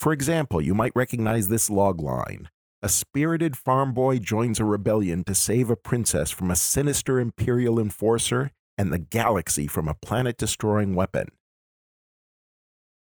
For 0.00 0.12
example, 0.12 0.60
you 0.60 0.74
might 0.74 0.92
recognize 0.94 1.48
this 1.48 1.70
log 1.70 2.00
line 2.00 2.48
a 2.82 2.88
spirited 2.90 3.56
farm 3.56 3.94
boy 3.94 4.18
joins 4.18 4.60
a 4.60 4.64
rebellion 4.66 5.24
to 5.24 5.34
save 5.34 5.70
a 5.70 5.76
princess 5.76 6.30
from 6.30 6.50
a 6.50 6.56
sinister 6.56 7.18
imperial 7.18 7.80
enforcer 7.80 8.50
and 8.76 8.92
the 8.92 8.98
galaxy 8.98 9.66
from 9.66 9.88
a 9.88 9.94
planet 9.94 10.36
destroying 10.36 10.94
weapon. 10.94 11.28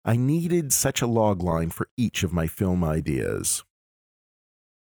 I 0.09 0.15
needed 0.15 0.73
such 0.73 1.03
a 1.03 1.07
logline 1.07 1.71
for 1.71 1.87
each 1.95 2.23
of 2.23 2.33
my 2.33 2.47
film 2.47 2.83
ideas. 2.83 3.63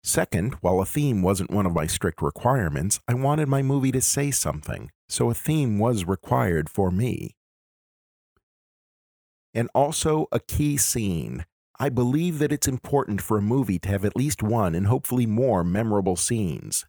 Second, 0.05 0.55
while 0.61 0.81
a 0.81 0.87
theme 0.87 1.23
wasn't 1.23 1.51
one 1.51 1.67
of 1.67 1.75
my 1.75 1.89
strict 1.89 2.23
requirements, 2.23 3.01
I 3.09 3.15
wanted 3.15 3.49
my 3.49 3.61
movie 3.61 3.91
to 3.91 4.01
say 4.01 4.31
something, 4.31 4.93
so 5.09 5.29
a 5.29 5.35
theme 5.35 5.81
was 5.81 6.05
required 6.05 6.71
for 6.71 6.93
me. 6.93 7.35
And 9.53 9.69
also 9.75 10.29
a 10.31 10.39
key 10.39 10.77
scene, 10.77 11.47
I 11.81 11.89
believe 11.89 12.39
that 12.39 12.53
it's 12.53 12.69
important 12.69 13.21
for 13.21 13.39
a 13.39 13.43
movie 13.43 13.81
to 13.81 13.89
have 13.89 14.05
at 14.05 14.15
least 14.15 14.41
one 14.41 14.73
and 14.77 14.87
hopefully 14.87 15.27
more 15.27 15.65
memorable 15.65 16.15
scenes, 16.15 16.87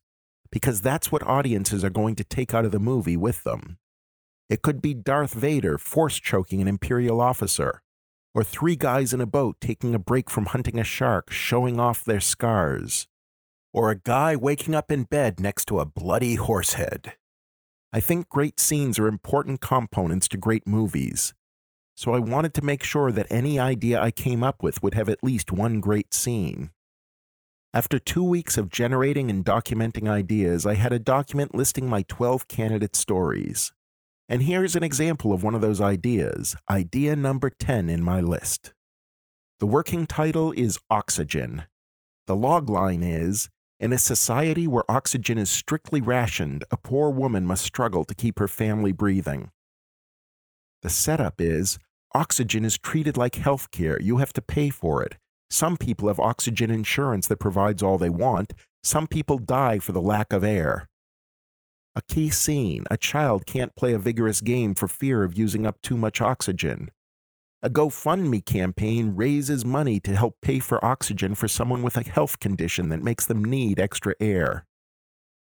because 0.52 0.82
that's 0.82 1.12
what 1.12 1.26
audiences 1.26 1.84
are 1.84 1.90
going 1.90 2.14
to 2.14 2.24
take 2.24 2.54
out 2.54 2.66
of 2.66 2.72
the 2.72 2.78
movie 2.78 3.18
with 3.18 3.44
them. 3.44 3.80
It 4.52 4.62
could 4.62 4.84
be 4.84 4.94
Darth 4.94 5.34
Vader 5.34 5.80
force 5.80 6.20
choking 6.20 6.62
an 6.62 6.68
Imperial 6.68 7.22
officer, 7.22 7.82
or 8.34 8.44
three 8.44 8.76
guys 8.76 9.14
in 9.14 9.22
a 9.22 9.26
boat 9.26 9.58
taking 9.60 9.96
a 9.96 10.00
break 10.00 10.30
from 10.30 10.48
hunting 10.48 10.80
a 10.80 10.84
shark 10.84 11.32
showing 11.32 11.80
off 11.80 12.06
their 12.06 12.20
scars, 12.20 13.08
or 13.74 13.90
a 13.90 14.00
guy 14.00 14.36
waking 14.36 14.76
up 14.76 14.92
in 14.92 15.04
bed 15.04 15.40
next 15.40 15.66
to 15.66 15.80
a 15.80 15.86
bloody 15.86 16.36
horse 16.36 16.74
head. 16.74 17.14
I 17.92 18.00
think 18.00 18.30
great 18.30 18.60
scenes 18.60 19.00
are 19.00 19.08
important 19.08 19.62
components 19.62 20.28
to 20.30 20.38
great 20.38 20.68
movies, 20.68 21.34
so 21.96 22.14
I 22.14 22.20
wanted 22.20 22.54
to 22.54 22.62
make 22.62 22.84
sure 22.84 23.12
that 23.12 23.28
any 23.30 23.60
idea 23.60 24.02
I 24.02 24.12
came 24.12 24.44
up 24.44 24.64
with 24.64 24.82
would 24.84 24.94
have 24.94 25.10
at 25.10 25.24
least 25.24 25.52
one 25.52 25.80
great 25.80 26.14
scene. 26.14 26.70
After 27.74 28.00
two 28.00 28.24
weeks 28.24 28.58
of 28.58 28.70
generating 28.70 29.30
and 29.30 29.46
documenting 29.46 30.10
ideas, 30.10 30.66
I 30.66 30.76
had 30.76 30.92
a 30.92 30.98
document 30.98 31.54
listing 31.54 31.88
my 31.88 32.04
12 32.08 32.48
candidate 32.48 32.96
stories. 32.96 33.74
And 34.32 34.44
here's 34.44 34.76
an 34.76 34.84
example 34.84 35.34
of 35.34 35.44
one 35.44 35.56
of 35.56 35.62
those 35.62 35.82
ideas, 35.82 36.56
idea 36.70 37.16
number 37.16 37.50
10 37.50 37.90
in 37.90 38.04
my 38.04 38.22
list. 38.22 38.74
The 39.60 39.66
working 39.66 40.06
title 40.06 40.52
is 40.52 40.78
Oxygen. 40.88 41.64
The 42.28 42.36
log 42.36 42.70
line 42.70 43.02
is 43.02 43.50
In 43.80 43.92
a 43.92 43.98
society 43.98 44.68
where 44.68 44.84
oxygen 44.88 45.40
is 45.40 45.50
strictly 45.50 46.00
rationed, 46.00 46.64
a 46.70 46.78
poor 46.78 47.10
woman 47.10 47.48
must 47.48 47.66
struggle 47.66 48.04
to 48.04 48.14
keep 48.14 48.38
her 48.38 48.48
family 48.48 48.92
breathing. 48.92 49.50
The 50.84 50.92
setup 50.92 51.42
is 51.42 51.80
Oxygen 52.14 52.66
is 52.66 52.78
treated 52.78 53.18
like 53.18 53.36
health 53.36 53.72
care. 53.72 54.00
You 54.00 54.18
have 54.18 54.34
to 54.34 54.42
pay 54.44 54.70
for 54.70 55.02
it. 55.02 55.16
Some 55.50 55.76
people 55.76 56.08
have 56.08 56.20
oxygen 56.20 56.70
insurance 56.70 57.28
that 57.28 57.40
provides 57.40 57.82
all 57.82 57.98
they 57.98 58.10
want. 58.10 58.54
Some 58.84 59.08
people 59.08 59.40
die 59.40 59.80
for 59.80 59.92
the 59.92 60.02
lack 60.02 60.34
of 60.34 60.44
air. 60.44 60.89
A 61.96 62.02
key 62.04 62.30
scene 62.30 62.86
a 62.92 62.98
child 62.98 63.46
can't 63.46 63.76
play 63.76 63.94
a 63.94 64.00
vigorous 64.00 64.42
game 64.42 64.76
for 64.76 64.88
fear 64.88 65.24
of 65.24 65.38
using 65.38 65.66
up 65.66 65.82
too 65.82 65.98
much 65.98 66.22
oxygen. 66.22 66.92
A 67.62 67.70
GoFundMe 67.70 68.46
campaign 68.46 69.16
raises 69.16 69.66
money 69.66 70.00
to 70.02 70.16
help 70.16 70.38
pay 70.42 70.60
for 70.60 70.84
oxygen 70.84 71.36
for 71.36 71.50
someone 71.50 71.84
with 71.84 71.98
a 71.98 72.10
health 72.10 72.40
condition 72.40 72.88
that 72.90 73.04
makes 73.04 73.26
them 73.26 73.44
need 73.44 73.80
extra 73.80 74.14
air. 74.22 74.66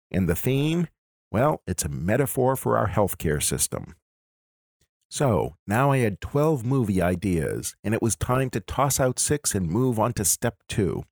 And 0.10 0.28
the 0.28 0.36
theme? 0.36 0.88
Well, 1.32 1.62
it's 1.68 1.86
a 1.86 1.90
metaphor 1.90 2.56
for 2.56 2.78
our 2.78 2.88
healthcare 2.88 3.44
system. 3.44 3.94
So 5.12 5.58
now 5.68 5.92
I 5.92 6.00
had 6.00 6.20
12 6.20 6.66
movie 6.66 7.02
ideas, 7.02 7.76
and 7.84 7.94
it 7.94 8.02
was 8.02 8.16
time 8.16 8.50
to 8.52 8.60
toss 8.60 9.00
out 9.00 9.20
six 9.20 9.54
and 9.54 9.70
move 9.70 10.00
on 10.00 10.14
to 10.14 10.26
step 10.26 10.56
two. 10.68 11.04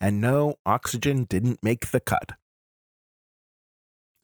And 0.00 0.20
no, 0.20 0.56
oxygen 0.66 1.24
didn't 1.24 1.60
make 1.62 1.92
the 1.92 2.00
cut. 2.00 2.32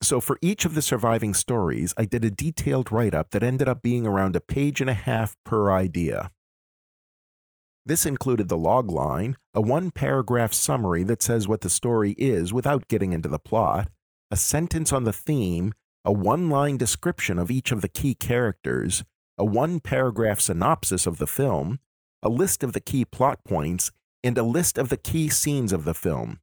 So, 0.00 0.20
for 0.20 0.38
each 0.40 0.64
of 0.64 0.74
the 0.74 0.82
surviving 0.82 1.34
stories, 1.34 1.92
I 1.96 2.04
did 2.04 2.24
a 2.24 2.30
detailed 2.30 2.92
write 2.92 3.14
up 3.14 3.30
that 3.30 3.42
ended 3.42 3.68
up 3.68 3.82
being 3.82 4.06
around 4.06 4.36
a 4.36 4.40
page 4.40 4.80
and 4.80 4.88
a 4.88 4.94
half 4.94 5.36
per 5.44 5.72
idea. 5.72 6.30
This 7.84 8.06
included 8.06 8.48
the 8.48 8.56
log 8.56 8.90
line, 8.90 9.36
a 9.54 9.60
one 9.60 9.90
paragraph 9.90 10.52
summary 10.52 11.02
that 11.04 11.22
says 11.22 11.48
what 11.48 11.62
the 11.62 11.70
story 11.70 12.12
is 12.12 12.52
without 12.52 12.86
getting 12.86 13.12
into 13.12 13.28
the 13.28 13.38
plot, 13.38 13.88
a 14.30 14.36
sentence 14.36 14.92
on 14.92 15.04
the 15.04 15.12
theme, 15.12 15.72
a 16.04 16.12
one 16.12 16.50
line 16.50 16.76
description 16.76 17.38
of 17.38 17.50
each 17.50 17.72
of 17.72 17.80
the 17.80 17.88
key 17.88 18.14
characters, 18.14 19.04
a 19.38 19.44
one 19.44 19.80
paragraph 19.80 20.40
synopsis 20.40 21.06
of 21.06 21.18
the 21.18 21.26
film, 21.26 21.78
a 22.22 22.28
list 22.28 22.62
of 22.62 22.72
the 22.72 22.80
key 22.80 23.04
plot 23.04 23.42
points, 23.44 23.90
and 24.22 24.36
a 24.36 24.42
list 24.42 24.78
of 24.78 24.90
the 24.90 24.96
key 24.96 25.28
scenes 25.28 25.72
of 25.72 25.84
the 25.84 25.94
film, 25.94 26.40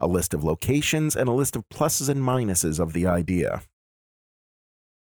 a 0.00 0.06
list 0.06 0.34
of 0.34 0.44
locations, 0.44 1.16
and 1.16 1.28
a 1.28 1.32
list 1.32 1.56
of 1.56 1.68
pluses 1.68 2.08
and 2.08 2.20
minuses 2.20 2.78
of 2.78 2.92
the 2.92 3.06
idea. 3.06 3.62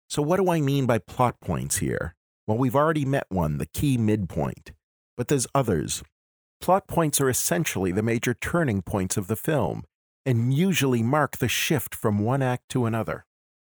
So, 0.10 0.22
what 0.22 0.38
do 0.38 0.50
I 0.50 0.62
mean 0.62 0.86
by 0.86 0.98
plot 0.98 1.40
points 1.40 1.78
here? 1.78 2.16
Well, 2.48 2.58
we've 2.58 2.76
already 2.76 3.06
met 3.06 3.28
one, 3.30 3.58
the 3.58 3.66
key 3.66 3.98
midpoint, 3.98 4.74
but 5.16 5.28
there's 5.28 5.48
others. 5.56 6.04
Plot 6.60 6.88
points 6.88 7.22
are 7.22 7.30
essentially 7.30 7.92
the 7.92 8.04
major 8.04 8.34
turning 8.34 8.82
points 8.82 9.18
of 9.18 9.28
the 9.28 9.36
film 9.36 9.84
and 10.26 10.54
usually 10.54 11.02
mark 11.02 11.38
the 11.38 11.48
shift 11.48 11.96
from 11.96 12.20
one 12.20 12.42
act 12.42 12.70
to 12.70 12.86
another. 12.86 13.26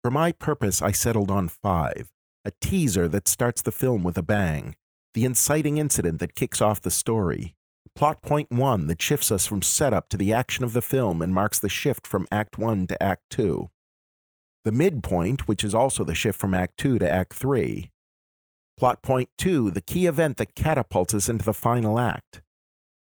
For 0.03 0.11
my 0.11 0.33
purpose, 0.33 0.83
I 0.83 0.93
settled 0.93 1.31
on 1.31 1.49
five 1.49 2.09
a 2.45 2.53
teaser 2.61 3.07
that 3.07 3.29
starts 3.29 3.63
the 3.63 3.71
film 3.71 4.03
with 4.03 4.19
a 4.19 4.23
bang, 4.23 4.75
the 5.15 5.25
inciting 5.25 5.79
incident 5.79 6.19
that 6.19 6.35
kicks 6.35 6.61
off 6.61 6.81
the 6.81 6.91
story, 6.91 7.55
plot 7.95 8.23
point 8.23 8.51
one 8.51 8.87
that 8.87 9.03
shifts 9.03 9.31
us 9.31 9.47
from 9.47 9.63
setup 9.63 10.09
to 10.09 10.17
the 10.17 10.33
action 10.33 10.65
of 10.65 10.73
the 10.73 10.83
film 10.83 11.23
and 11.23 11.35
marks 11.35 11.59
the 11.59 11.69
shift 11.69 12.07
from 12.07 12.27
Act 12.31 12.59
1 12.59 12.87
to 12.89 13.03
Act 13.03 13.23
2, 13.31 13.69
the 14.65 14.73
midpoint, 14.73 15.49
which 15.49 15.65
is 15.65 15.75
also 15.75 16.05
the 16.05 16.15
shift 16.15 16.39
from 16.39 16.55
Act 16.55 16.77
2 16.79 16.99
to 16.99 17.11
Act 17.11 17.35
3, 17.35 17.93
Plot 18.77 19.03
point 19.03 19.29
two 19.39 19.71
the 19.71 19.81
key 19.81 20.07
event 20.07 20.39
that 20.39 20.55
catapults 20.55 21.15
us 21.15 21.29
into 21.29 21.45
the 21.45 21.55
final 21.55 21.99
act. 21.99 22.43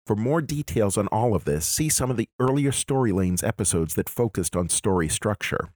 For 0.06 0.16
more 0.16 0.40
details 0.40 0.96
on 0.96 1.08
all 1.08 1.34
of 1.34 1.44
this, 1.44 1.66
see 1.66 1.90
some 1.90 2.10
of 2.10 2.16
the 2.16 2.30
earlier 2.40 2.72
Story 2.72 3.12
Lanes 3.12 3.42
episodes 3.42 3.94
that 3.94 4.08
focused 4.08 4.56
on 4.56 4.70
story 4.70 5.08
structure. 5.08 5.68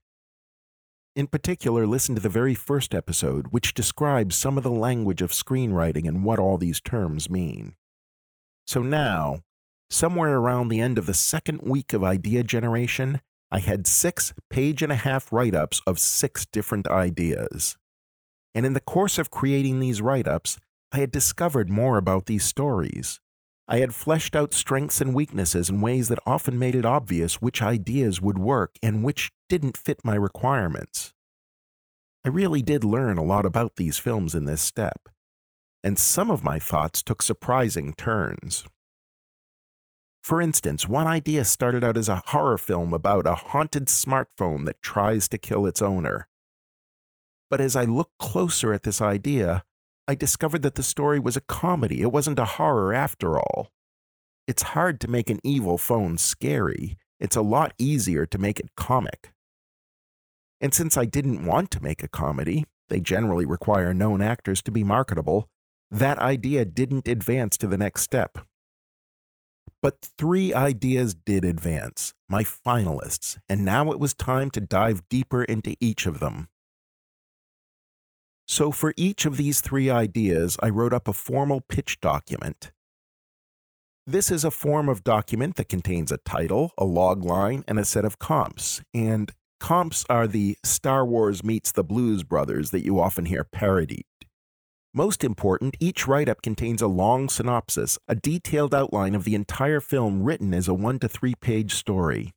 In 1.15 1.27
particular, 1.27 1.85
listen 1.85 2.15
to 2.15 2.21
the 2.21 2.29
very 2.29 2.55
first 2.55 2.95
episode, 2.95 3.49
which 3.51 3.75
describes 3.75 4.35
some 4.35 4.57
of 4.57 4.63
the 4.63 4.71
language 4.71 5.21
of 5.21 5.29
screenwriting 5.29 6.07
and 6.07 6.23
what 6.23 6.39
all 6.39 6.57
these 6.57 6.81
terms 6.81 7.29
mean. 7.29 7.75
So 8.65 8.81
now, 8.81 9.41
somewhere 9.89 10.37
around 10.37 10.69
the 10.69 10.79
end 10.79 10.97
of 10.97 11.05
the 11.05 11.13
second 11.13 11.61
week 11.61 11.93
of 11.93 12.03
idea 12.03 12.43
generation, 12.43 13.21
I 13.51 13.59
had 13.59 13.85
six 13.85 14.33
page 14.49 14.81
and 14.81 14.91
a 14.91 14.95
half 14.95 15.31
write 15.31 15.53
ups 15.53 15.81
of 15.85 15.99
six 15.99 16.45
different 16.45 16.87
ideas. 16.87 17.77
And 18.55 18.65
in 18.65 18.73
the 18.73 18.79
course 18.79 19.17
of 19.17 19.31
creating 19.31 19.79
these 19.79 20.01
write 20.01 20.27
ups, 20.27 20.59
I 20.91 20.97
had 20.97 21.11
discovered 21.11 21.69
more 21.69 21.97
about 21.97 22.25
these 22.25 22.43
stories. 22.43 23.19
I 23.67 23.77
had 23.77 23.95
fleshed 23.95 24.35
out 24.35 24.53
strengths 24.53 25.01
and 25.01 25.13
weaknesses 25.13 25.69
in 25.69 25.81
ways 25.81 26.09
that 26.09 26.19
often 26.25 26.59
made 26.59 26.75
it 26.75 26.85
obvious 26.85 27.41
which 27.41 27.61
ideas 27.61 28.21
would 28.21 28.37
work 28.37 28.75
and 28.83 29.03
which 29.03 29.31
didn't 29.47 29.77
fit 29.77 30.03
my 30.03 30.15
requirements. 30.15 31.13
I 32.25 32.29
really 32.29 32.61
did 32.61 32.83
learn 32.83 33.17
a 33.17 33.23
lot 33.23 33.45
about 33.45 33.75
these 33.75 33.97
films 33.97 34.35
in 34.35 34.45
this 34.45 34.61
step, 34.61 35.09
and 35.83 35.99
some 35.99 36.31
of 36.31 36.43
my 36.43 36.59
thoughts 36.59 37.03
took 37.03 37.21
surprising 37.21 37.93
turns. 37.93 38.65
For 40.23 40.41
instance, 40.41 40.87
one 40.87 41.05
idea 41.05 41.43
started 41.43 41.83
out 41.83 41.97
as 41.97 42.07
a 42.07 42.23
horror 42.27 42.57
film 42.57 42.93
about 42.93 43.27
a 43.27 43.35
haunted 43.35 43.87
smartphone 43.87 44.65
that 44.65 44.81
tries 44.81 45.27
to 45.27 45.37
kill 45.37 45.65
its 45.65 45.81
owner. 45.81 46.29
But 47.49 47.59
as 47.59 47.75
I 47.75 47.83
looked 47.83 48.17
closer 48.19 48.73
at 48.73 48.83
this 48.83 49.01
idea, 49.01 49.63
I 50.07 50.15
discovered 50.15 50.61
that 50.61 50.75
the 50.75 50.83
story 50.83 51.19
was 51.19 51.35
a 51.35 51.41
comedy. 51.41 52.01
It 52.01 52.11
wasn't 52.11 52.39
a 52.39 52.45
horror 52.45 52.93
after 52.93 53.37
all. 53.37 53.69
It's 54.47 54.63
hard 54.63 55.01
to 55.01 55.09
make 55.09 55.29
an 55.29 55.39
evil 55.43 55.77
phone 55.77 56.17
scary. 56.17 56.97
It's 57.19 57.35
a 57.35 57.41
lot 57.41 57.73
easier 57.77 58.25
to 58.25 58.37
make 58.37 58.59
it 58.59 58.75
comic. 58.75 59.33
And 60.61 60.73
since 60.73 60.97
I 60.97 61.03
didn't 61.05 61.45
want 61.45 61.69
to 61.71 61.83
make 61.83 62.01
a 62.01 62.07
comedy, 62.07 62.65
they 62.87 63.01
generally 63.01 63.45
require 63.45 63.93
known 63.93 64.21
actors 64.21 64.61
to 64.63 64.71
be 64.71 64.83
marketable, 64.83 65.49
that 65.93 66.17
idea 66.17 66.65
didn't 66.65 67.07
advance 67.07 67.55
to 67.57 67.67
the 67.67 67.77
next 67.77 68.01
step. 68.01 68.39
But 69.79 70.01
three 70.17 70.53
ideas 70.53 71.13
did 71.13 71.45
advance, 71.45 72.13
my 72.27 72.43
finalists, 72.43 73.37
and 73.47 73.63
now 73.63 73.91
it 73.91 73.99
was 73.99 74.13
time 74.15 74.49
to 74.51 74.61
dive 74.61 75.07
deeper 75.07 75.43
into 75.43 75.75
each 75.79 76.07
of 76.07 76.19
them. 76.19 76.47
So, 78.47 78.71
for 78.71 78.93
each 78.97 79.25
of 79.25 79.37
these 79.37 79.61
three 79.61 79.89
ideas, 79.89 80.57
I 80.61 80.69
wrote 80.69 80.93
up 80.93 81.07
a 81.07 81.13
formal 81.13 81.61
pitch 81.61 82.01
document. 82.01 82.71
This 84.07 84.31
is 84.31 84.43
a 84.43 84.51
form 84.51 84.89
of 84.89 85.03
document 85.03 85.55
that 85.57 85.69
contains 85.69 86.11
a 86.11 86.17
title, 86.17 86.71
a 86.77 86.85
log 86.85 87.23
line, 87.23 87.63
and 87.67 87.77
a 87.77 87.85
set 87.85 88.03
of 88.03 88.19
comps. 88.19 88.81
And 88.93 89.31
comps 89.59 90.05
are 90.09 90.27
the 90.27 90.57
Star 90.65 91.05
Wars 91.05 91.43
meets 91.43 91.71
the 91.71 91.83
Blues 91.83 92.23
Brothers 92.23 92.71
that 92.71 92.83
you 92.83 92.99
often 92.99 93.25
hear 93.25 93.43
parodied. 93.43 94.05
Most 94.95 95.23
important, 95.23 95.75
each 95.79 96.07
write 96.07 96.29
up 96.29 96.43
contains 96.43 96.79
a 96.79 96.87
long 96.87 97.27
synopsis, 97.27 97.97
a 98.07 98.13
detailed 98.13 98.75
outline 98.75 99.15
of 99.15 99.23
the 99.23 99.33
entire 99.33 99.79
film 99.79 100.21
written 100.21 100.53
as 100.53 100.67
a 100.67 100.73
one 100.75 100.99
to 100.99 101.07
three 101.07 101.33
page 101.33 101.73
story. 101.73 102.31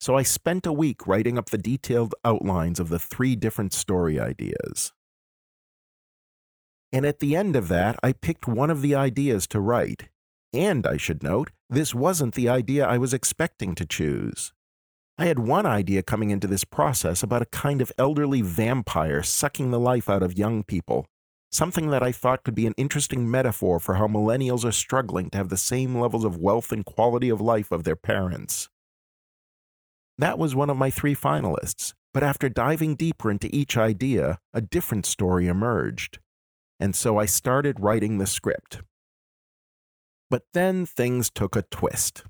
So 0.00 0.16
I 0.16 0.22
spent 0.22 0.64
a 0.64 0.72
week 0.72 1.06
writing 1.06 1.36
up 1.36 1.50
the 1.50 1.58
detailed 1.58 2.14
outlines 2.24 2.80
of 2.80 2.88
the 2.88 2.98
three 2.98 3.36
different 3.36 3.74
story 3.74 4.18
ideas. 4.18 4.94
And 6.90 7.04
at 7.04 7.18
the 7.18 7.36
end 7.36 7.54
of 7.54 7.68
that, 7.68 7.96
I 8.02 8.14
picked 8.14 8.48
one 8.48 8.70
of 8.70 8.80
the 8.80 8.94
ideas 8.94 9.46
to 9.48 9.60
write. 9.60 10.08
And 10.54 10.86
I 10.86 10.96
should 10.96 11.22
note, 11.22 11.50
this 11.68 11.94
wasn't 11.94 12.34
the 12.34 12.48
idea 12.48 12.86
I 12.86 12.96
was 12.96 13.12
expecting 13.12 13.74
to 13.74 13.86
choose. 13.86 14.54
I 15.18 15.26
had 15.26 15.38
one 15.38 15.66
idea 15.66 16.02
coming 16.02 16.30
into 16.30 16.46
this 16.46 16.64
process 16.64 17.22
about 17.22 17.42
a 17.42 17.46
kind 17.46 17.82
of 17.82 17.92
elderly 17.98 18.40
vampire 18.40 19.22
sucking 19.22 19.70
the 19.70 19.78
life 19.78 20.08
out 20.08 20.22
of 20.22 20.38
young 20.38 20.62
people, 20.62 21.06
something 21.52 21.90
that 21.90 22.02
I 22.02 22.12
thought 22.12 22.44
could 22.44 22.54
be 22.54 22.66
an 22.66 22.74
interesting 22.76 23.30
metaphor 23.30 23.78
for 23.78 23.94
how 23.94 24.06
millennials 24.06 24.64
are 24.64 24.72
struggling 24.72 25.30
to 25.30 25.38
have 25.38 25.50
the 25.50 25.56
same 25.56 25.98
levels 25.98 26.24
of 26.24 26.38
wealth 26.38 26.72
and 26.72 26.84
quality 26.84 27.28
of 27.28 27.40
life 27.40 27.70
of 27.70 27.84
their 27.84 27.96
parents. 27.96 28.68
That 30.18 30.38
was 30.38 30.54
one 30.54 30.70
of 30.70 30.76
my 30.76 30.90
three 30.90 31.14
finalists, 31.14 31.94
but 32.14 32.22
after 32.22 32.48
diving 32.48 32.96
deeper 32.96 33.30
into 33.30 33.54
each 33.54 33.76
idea, 33.76 34.38
a 34.52 34.60
different 34.60 35.06
story 35.06 35.46
emerged. 35.46 36.18
And 36.80 36.96
so 36.96 37.18
I 37.18 37.26
started 37.26 37.80
writing 37.80 38.18
the 38.18 38.26
script. 38.26 38.80
But 40.30 40.44
then 40.54 40.86
things 40.86 41.30
took 41.30 41.54
a 41.54 41.62
twist. 41.62 42.24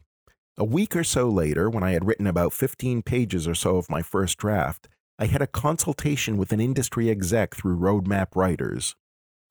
A 0.59 0.65
week 0.65 0.95
or 0.95 1.05
so 1.05 1.29
later, 1.29 1.71
when 1.71 1.83
I 1.83 1.93
had 1.93 2.05
written 2.05 2.27
about 2.27 2.53
15 2.53 3.03
pages 3.03 3.49
or 3.49 3.55
so 3.55 3.77
of 3.77 3.89
my 3.89 4.03
first 4.03 4.39
draft, 4.39 4.89
I 5.19 5.27
had 5.27 5.41
a 5.41 5.47
consultation 5.47 6.37
with 6.37 6.53
an 6.53 6.61
industry 6.61 7.09
exec 7.09 7.55
through 7.55 7.79
Roadmap 7.79 8.35
Writers. 8.35 8.97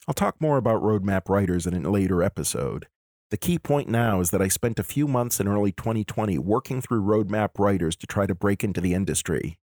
I'll 0.08 0.14
talk 0.14 0.42
more 0.42 0.58
about 0.58 0.82
Roadmap 0.82 1.30
Writers 1.30 1.68
in 1.68 1.86
a 1.86 1.90
later 1.90 2.24
episode, 2.24 2.88
the 3.32 3.38
key 3.38 3.58
point 3.58 3.88
now 3.88 4.20
is 4.20 4.32
that 4.32 4.42
I 4.42 4.50
spent 4.50 4.78
a 4.78 4.84
few 4.84 5.08
months 5.08 5.40
in 5.40 5.48
early 5.48 5.72
2020 5.72 6.38
working 6.38 6.82
through 6.82 7.02
roadmap 7.02 7.58
writers 7.58 7.96
to 7.96 8.08
try 8.08 8.26
to 8.26 8.36
break 8.36 8.62
into 8.62 8.82
the 8.82 8.94
industry. 8.94 9.58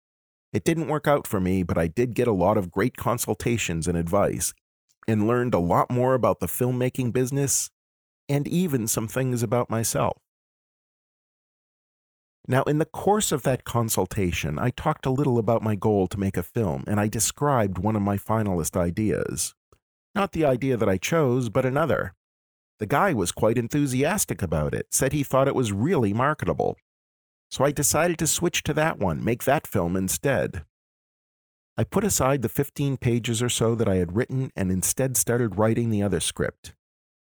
It 0.55 0.65
didn't 0.65 0.89
work 0.89 1.07
out 1.07 1.27
for 1.27 1.39
me, 1.39 1.63
but 1.63 1.77
I 1.77 1.87
did 1.87 2.15
get 2.15 2.27
a 2.27 2.33
lot 2.33 2.57
of 2.57 2.71
great 2.71 2.97
consultations 2.97 3.87
and 3.87 3.99
advice, 3.99 4.55
and 5.07 5.27
learned 5.27 5.53
a 5.53 5.59
lot 5.59 5.91
more 5.91 6.15
about 6.15 6.41
the 6.41 6.47
filmmaking 6.47 7.13
business 7.13 7.69
and 8.27 8.49
even 8.49 8.87
some 8.87 9.07
things 9.07 9.43
about 9.43 9.69
myself. 9.69 10.17
Now, 12.47 12.63
in 12.63 12.79
the 12.79 12.87
course 12.87 13.33
of 13.33 13.43
that 13.43 13.65
consultation, 13.65 14.59
I 14.59 14.71
talked 14.71 15.05
a 15.05 15.11
little 15.11 15.39
about 15.39 15.63
my 15.63 15.75
goal 15.75 16.07
to 16.07 16.19
make 16.19 16.39
a 16.39 16.43
film, 16.43 16.85
and 16.87 16.99
I 16.99 17.09
described 17.09 17.77
one 17.77 17.97
of 17.97 18.01
my 18.01 18.17
finalist 18.17 18.79
ideas. 18.79 19.55
Not 20.19 20.33
the 20.33 20.45
idea 20.45 20.77
that 20.77 20.89
I 20.89 20.97
chose, 20.97 21.49
but 21.49 21.65
another. 21.65 22.13
The 22.81 22.87
guy 22.87 23.13
was 23.13 23.31
quite 23.31 23.57
enthusiastic 23.57 24.43
about 24.43 24.75
it, 24.75 24.89
said 24.91 25.13
he 25.13 25.23
thought 25.23 25.47
it 25.47 25.55
was 25.55 25.71
really 25.71 26.13
marketable. 26.13 26.77
So 27.53 27.65
I 27.65 27.71
decided 27.71 28.19
to 28.19 28.27
switch 28.27 28.65
to 28.65 28.75
that 28.75 28.99
one, 28.99 29.25
make 29.25 29.45
that 29.45 29.65
film 29.65 29.95
instead. 29.95 30.65
I 31.77 31.85
put 31.85 32.03
aside 32.03 32.43
the 32.43 32.49
15 32.49 32.97
pages 32.97 33.41
or 33.41 33.49
so 33.49 33.77
that 33.77 33.89
I 33.89 33.95
had 33.95 34.17
written 34.17 34.51
and 34.57 34.73
instead 34.73 35.17
started 35.17 35.57
writing 35.57 35.91
the 35.91 36.03
other 36.03 36.19
script. 36.19 36.75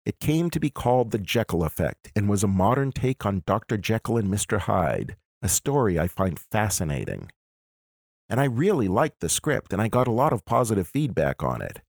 It 0.06 0.18
came 0.18 0.48
to 0.48 0.58
be 0.58 0.70
called 0.70 1.10
The 1.10 1.18
Jekyll 1.18 1.64
Effect 1.64 2.10
and 2.16 2.26
was 2.26 2.42
a 2.42 2.48
modern 2.48 2.92
take 2.92 3.26
on 3.26 3.42
Dr. 3.44 3.76
Jekyll 3.76 4.16
and 4.16 4.32
Mr. 4.32 4.60
Hyde, 4.60 5.14
a 5.42 5.50
story 5.50 5.98
I 5.98 6.08
find 6.08 6.38
fascinating. 6.38 7.32
And 8.30 8.40
I 8.40 8.44
really 8.44 8.88
liked 8.88 9.20
the 9.20 9.28
script 9.28 9.74
and 9.74 9.82
I 9.82 9.88
got 9.88 10.08
a 10.08 10.10
lot 10.22 10.32
of 10.32 10.46
positive 10.46 10.88
feedback 10.88 11.42
on 11.42 11.60
it 11.60 11.82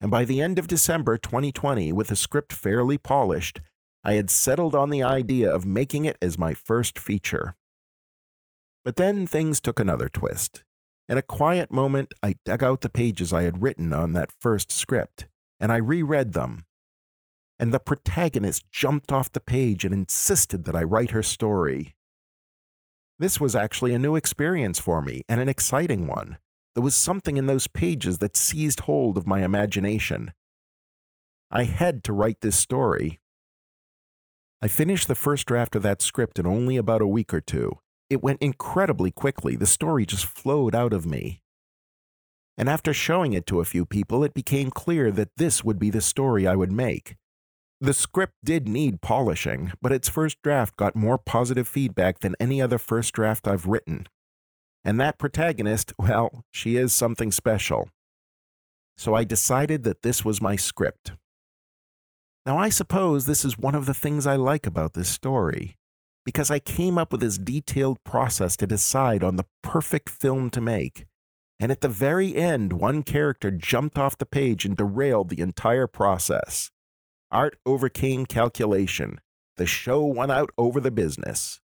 and 0.00 0.10
by 0.10 0.24
the 0.24 0.40
end 0.40 0.58
of 0.58 0.68
December 0.68 1.18
2020, 1.18 1.92
with 1.92 2.10
a 2.10 2.16
script 2.16 2.52
fairly 2.52 2.98
polished, 2.98 3.60
I 4.04 4.14
had 4.14 4.30
settled 4.30 4.74
on 4.74 4.90
the 4.90 5.02
idea 5.02 5.52
of 5.52 5.66
making 5.66 6.04
it 6.04 6.16
as 6.22 6.38
my 6.38 6.54
first 6.54 6.98
feature. 6.98 7.56
But 8.84 8.96
then 8.96 9.26
things 9.26 9.60
took 9.60 9.80
another 9.80 10.08
twist. 10.08 10.62
In 11.08 11.18
a 11.18 11.22
quiet 11.22 11.72
moment, 11.72 12.14
I 12.22 12.36
dug 12.44 12.62
out 12.62 12.82
the 12.82 12.88
pages 12.88 13.32
I 13.32 13.42
had 13.42 13.62
written 13.62 13.92
on 13.92 14.12
that 14.12 14.30
first 14.40 14.70
script, 14.70 15.26
and 15.58 15.72
I 15.72 15.76
reread 15.76 16.32
them. 16.32 16.64
And 17.58 17.74
the 17.74 17.80
protagonist 17.80 18.70
jumped 18.70 19.10
off 19.10 19.32
the 19.32 19.40
page 19.40 19.84
and 19.84 19.92
insisted 19.92 20.64
that 20.64 20.76
I 20.76 20.84
write 20.84 21.10
her 21.10 21.24
story. 21.24 21.96
This 23.18 23.40
was 23.40 23.56
actually 23.56 23.94
a 23.94 23.98
new 23.98 24.14
experience 24.14 24.78
for 24.78 25.02
me 25.02 25.22
and 25.28 25.40
an 25.40 25.48
exciting 25.48 26.06
one. 26.06 26.38
There 26.74 26.82
was 26.82 26.94
something 26.94 27.36
in 27.36 27.46
those 27.46 27.66
pages 27.66 28.18
that 28.18 28.36
seized 28.36 28.80
hold 28.80 29.16
of 29.16 29.26
my 29.26 29.42
imagination. 29.42 30.32
I 31.50 31.64
had 31.64 32.04
to 32.04 32.12
write 32.12 32.40
this 32.40 32.56
story. 32.56 33.20
I 34.60 34.68
finished 34.68 35.08
the 35.08 35.14
first 35.14 35.46
draft 35.46 35.74
of 35.76 35.82
that 35.82 36.02
script 36.02 36.38
in 36.38 36.46
only 36.46 36.76
about 36.76 37.00
a 37.00 37.06
week 37.06 37.32
or 37.32 37.40
two. 37.40 37.78
It 38.10 38.22
went 38.22 38.42
incredibly 38.42 39.10
quickly. 39.10 39.56
The 39.56 39.66
story 39.66 40.04
just 40.04 40.26
flowed 40.26 40.74
out 40.74 40.92
of 40.92 41.06
me. 41.06 41.42
And 42.56 42.68
after 42.68 42.92
showing 42.92 43.34
it 43.34 43.46
to 43.46 43.60
a 43.60 43.64
few 43.64 43.86
people, 43.86 44.24
it 44.24 44.34
became 44.34 44.70
clear 44.70 45.12
that 45.12 45.36
this 45.36 45.62
would 45.62 45.78
be 45.78 45.90
the 45.90 46.00
story 46.00 46.46
I 46.46 46.56
would 46.56 46.72
make. 46.72 47.16
The 47.80 47.94
script 47.94 48.34
did 48.44 48.66
need 48.66 49.00
polishing, 49.00 49.70
but 49.80 49.92
its 49.92 50.08
first 50.08 50.42
draft 50.42 50.76
got 50.76 50.96
more 50.96 51.18
positive 51.18 51.68
feedback 51.68 52.18
than 52.18 52.34
any 52.40 52.60
other 52.60 52.78
first 52.78 53.14
draft 53.14 53.46
I've 53.46 53.66
written. 53.66 54.08
And 54.84 55.00
that 55.00 55.18
protagonist, 55.18 55.92
well, 55.98 56.44
she 56.50 56.76
is 56.76 56.92
something 56.92 57.32
special. 57.32 57.88
So 58.96 59.14
I 59.14 59.24
decided 59.24 59.84
that 59.84 60.02
this 60.02 60.24
was 60.24 60.42
my 60.42 60.56
script. 60.56 61.12
Now, 62.44 62.58
I 62.58 62.68
suppose 62.70 63.26
this 63.26 63.44
is 63.44 63.58
one 63.58 63.74
of 63.74 63.86
the 63.86 63.94
things 63.94 64.26
I 64.26 64.36
like 64.36 64.66
about 64.66 64.94
this 64.94 65.08
story, 65.08 65.76
because 66.24 66.50
I 66.50 66.58
came 66.58 66.96
up 66.98 67.12
with 67.12 67.20
this 67.20 67.38
detailed 67.38 68.02
process 68.04 68.56
to 68.56 68.66
decide 68.66 69.22
on 69.22 69.36
the 69.36 69.46
perfect 69.62 70.08
film 70.08 70.50
to 70.50 70.60
make. 70.60 71.06
And 71.60 71.70
at 71.70 71.80
the 71.80 71.88
very 71.88 72.34
end, 72.36 72.72
one 72.72 73.02
character 73.02 73.50
jumped 73.50 73.98
off 73.98 74.18
the 74.18 74.26
page 74.26 74.64
and 74.64 74.76
derailed 74.76 75.28
the 75.28 75.40
entire 75.40 75.86
process. 75.86 76.70
Art 77.30 77.58
overcame 77.66 78.26
calculation. 78.26 79.20
The 79.56 79.66
show 79.66 80.04
won 80.04 80.30
out 80.30 80.50
over 80.56 80.80
the 80.80 80.90
business. 80.90 81.60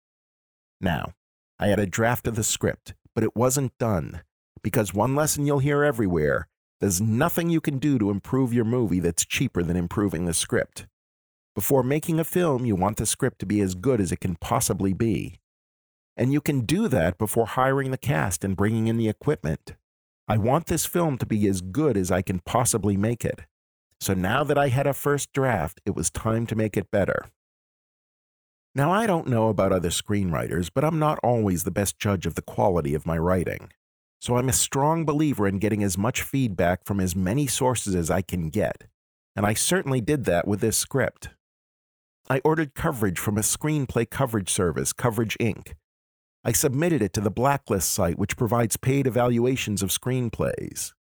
Now, 0.81 1.12
I 1.59 1.66
had 1.66 1.79
a 1.79 1.87
draft 1.87 2.27
of 2.27 2.37
the 2.37 2.44
script, 2.44 2.94
but 3.14 3.25
it 3.25 3.37
wasn't 3.37 3.77
done. 3.79 4.23
Because 4.62 4.92
one 4.92 5.14
lesson 5.14 5.46
you'll 5.46 5.61
hear 5.61 5.83
everywhere 5.83 6.49
there's 6.81 7.01
nothing 7.01 7.51
you 7.51 7.61
can 7.61 7.79
do 7.79 7.99
to 7.99 8.11
improve 8.11 8.55
your 8.55 8.64
movie 8.64 9.01
that's 9.01 9.27
cheaper 9.27 9.62
than 9.62 9.77
improving 9.77 10.25
the 10.25 10.33
script. 10.33 10.87
Before 11.55 11.83
making 11.83 12.18
a 12.18 12.25
film, 12.25 12.64
you 12.64 12.75
want 12.75 12.96
the 12.96 13.05
script 13.05 13.38
to 13.40 13.46
be 13.46 13.61
as 13.61 13.75
good 13.75 14.01
as 14.01 14.11
it 14.11 14.20
can 14.20 14.37
possibly 14.37 14.94
be. 14.94 15.40
And 16.16 16.33
you 16.33 16.40
can 16.40 16.61
do 16.61 16.88
that 16.88 17.18
before 17.18 17.46
hiring 17.46 17.90
the 17.90 17.99
cast 17.99 18.44
and 18.44 18.57
bringing 18.57 18.87
in 18.87 18.96
the 18.96 19.11
equipment. 19.11 19.75
I 20.27 20.38
want 20.38 20.66
this 20.66 20.87
film 20.87 21.18
to 21.18 21.27
be 21.27 21.46
as 21.49 21.61
good 21.61 21.99
as 21.99 22.11
I 22.11 22.23
can 22.23 22.38
possibly 22.40 22.96
make 22.96 23.27
it. 23.27 23.40
So 24.01 24.14
now 24.14 24.42
that 24.44 24.57
I 24.57 24.68
had 24.68 24.87
a 24.87 24.94
first 24.94 25.35
draft, 25.35 25.83
it 25.85 25.94
was 25.94 26.11
time 26.11 26.46
to 26.46 26.57
make 26.57 26.79
it 26.79 26.90
better. 26.90 27.27
Now, 28.74 28.92
I 28.92 29.06
don't 29.06 29.26
know 29.26 29.48
about 29.48 29.72
other 29.72 29.88
screenwriters, 29.88 30.70
but 30.72 30.85
I'm 30.85 31.00
not 31.00 31.18
always 31.24 31.64
the 31.64 31.72
best 31.72 31.98
judge 31.98 32.24
of 32.24 32.37
the 32.37 32.42
quality 32.42 32.94
of 32.94 33.04
my 33.04 33.18
writing. 33.18 33.70
So 34.20 34.37
I'm 34.37 34.48
a 34.48 34.52
strong 34.52 35.04
believer 35.04 35.48
in 35.48 35.59
getting 35.59 35.83
as 35.83 35.98
much 35.98 36.22
feedback 36.22 36.85
from 36.85 37.00
as 37.00 37.16
many 37.16 37.48
sources 37.48 37.96
as 37.96 38.11
I 38.11 38.22
can 38.22 38.48
get. 38.48 38.85
And 39.35 39.44
I 39.44 39.54
certainly 39.54 40.00
did 40.00 40.24
that 40.26 40.46
with 40.46 40.61
this 40.61 40.76
script. 40.76 41.30
I 42.28 42.40
ordered 42.44 42.74
coverage 42.74 43.18
from 43.18 43.37
a 43.37 43.42
screenplay 43.42 44.09
coverage 44.09 44.50
service, 44.50 44.92
Coverage 44.92 45.37
Inc. 45.40 45.72
I 46.44 46.52
submitted 46.52 47.02
it 47.02 47.12
to 47.14 47.20
the 47.20 47.30
Blacklist 47.30 47.90
site, 47.90 48.18
which 48.18 48.37
provides 48.37 48.76
paid 48.76 49.06
evaluations 49.06 49.83
of 49.83 49.90
screenplays. 49.90 50.92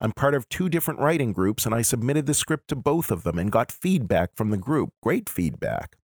I'm 0.00 0.12
part 0.12 0.34
of 0.34 0.48
two 0.48 0.70
different 0.70 1.00
writing 1.00 1.32
groups, 1.32 1.66
and 1.66 1.74
I 1.74 1.82
submitted 1.82 2.24
the 2.24 2.34
script 2.34 2.68
to 2.68 2.76
both 2.76 3.10
of 3.10 3.22
them 3.22 3.38
and 3.38 3.52
got 3.52 3.70
feedback 3.70 4.30
from 4.34 4.50
the 4.50 4.56
group, 4.56 4.90
great 5.02 5.28
feedback. 5.28 5.96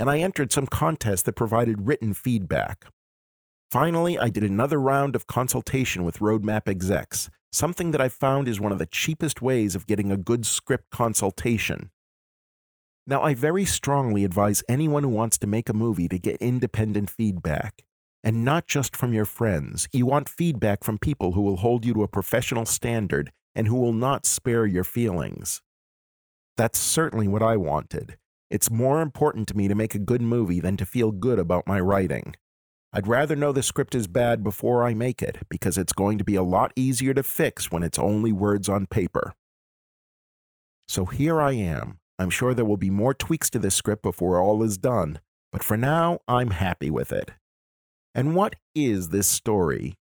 And 0.00 0.08
I 0.08 0.18
entered 0.18 0.50
some 0.50 0.66
contests 0.66 1.22
that 1.22 1.34
provided 1.34 1.86
written 1.86 2.14
feedback. 2.14 2.86
Finally, 3.70 4.18
I 4.18 4.30
did 4.30 4.42
another 4.42 4.80
round 4.80 5.14
of 5.14 5.26
consultation 5.26 6.04
with 6.04 6.20
Roadmap 6.20 6.66
execs, 6.66 7.28
something 7.52 7.90
that 7.90 8.00
I 8.00 8.08
found 8.08 8.48
is 8.48 8.58
one 8.58 8.72
of 8.72 8.78
the 8.78 8.86
cheapest 8.86 9.42
ways 9.42 9.74
of 9.74 9.86
getting 9.86 10.10
a 10.10 10.16
good 10.16 10.46
script 10.46 10.90
consultation. 10.90 11.90
Now, 13.06 13.22
I 13.22 13.34
very 13.34 13.66
strongly 13.66 14.24
advise 14.24 14.64
anyone 14.70 15.02
who 15.02 15.10
wants 15.10 15.36
to 15.36 15.46
make 15.46 15.68
a 15.68 15.74
movie 15.74 16.08
to 16.08 16.18
get 16.18 16.36
independent 16.40 17.10
feedback. 17.10 17.82
And 18.24 18.44
not 18.44 18.66
just 18.66 18.96
from 18.96 19.12
your 19.12 19.24
friends. 19.24 19.88
You 19.92 20.06
want 20.06 20.28
feedback 20.28 20.82
from 20.82 20.98
people 20.98 21.32
who 21.32 21.42
will 21.42 21.56
hold 21.56 21.84
you 21.84 21.92
to 21.94 22.02
a 22.02 22.08
professional 22.08 22.64
standard 22.64 23.32
and 23.54 23.66
who 23.66 23.76
will 23.76 23.92
not 23.92 24.24
spare 24.24 24.64
your 24.64 24.84
feelings. 24.84 25.60
That's 26.56 26.78
certainly 26.78 27.28
what 27.28 27.42
I 27.42 27.56
wanted. 27.56 28.16
It's 28.50 28.70
more 28.70 29.00
important 29.00 29.46
to 29.48 29.56
me 29.56 29.68
to 29.68 29.76
make 29.76 29.94
a 29.94 30.00
good 30.00 30.20
movie 30.20 30.58
than 30.58 30.76
to 30.78 30.84
feel 30.84 31.12
good 31.12 31.38
about 31.38 31.68
my 31.68 31.78
writing. 31.78 32.34
I'd 32.92 33.06
rather 33.06 33.36
know 33.36 33.52
the 33.52 33.62
script 33.62 33.94
is 33.94 34.08
bad 34.08 34.42
before 34.42 34.84
I 34.84 34.92
make 34.92 35.22
it 35.22 35.38
because 35.48 35.78
it's 35.78 35.92
going 35.92 36.18
to 36.18 36.24
be 36.24 36.34
a 36.34 36.42
lot 36.42 36.72
easier 36.74 37.14
to 37.14 37.22
fix 37.22 37.70
when 37.70 37.84
it's 37.84 37.98
only 37.98 38.32
words 38.32 38.68
on 38.68 38.86
paper. 38.86 39.34
So 40.88 41.04
here 41.04 41.40
I 41.40 41.52
am. 41.52 42.00
I'm 42.18 42.30
sure 42.30 42.52
there 42.52 42.64
will 42.64 42.76
be 42.76 42.90
more 42.90 43.14
tweaks 43.14 43.48
to 43.50 43.60
this 43.60 43.76
script 43.76 44.02
before 44.02 44.40
all 44.40 44.64
is 44.64 44.76
done, 44.76 45.20
but 45.52 45.62
for 45.62 45.76
now, 45.76 46.18
I'm 46.26 46.50
happy 46.50 46.90
with 46.90 47.12
it. 47.12 47.30
And 48.12 48.34
what 48.34 48.56
is 48.74 49.10
this 49.10 49.28
story? 49.28 49.94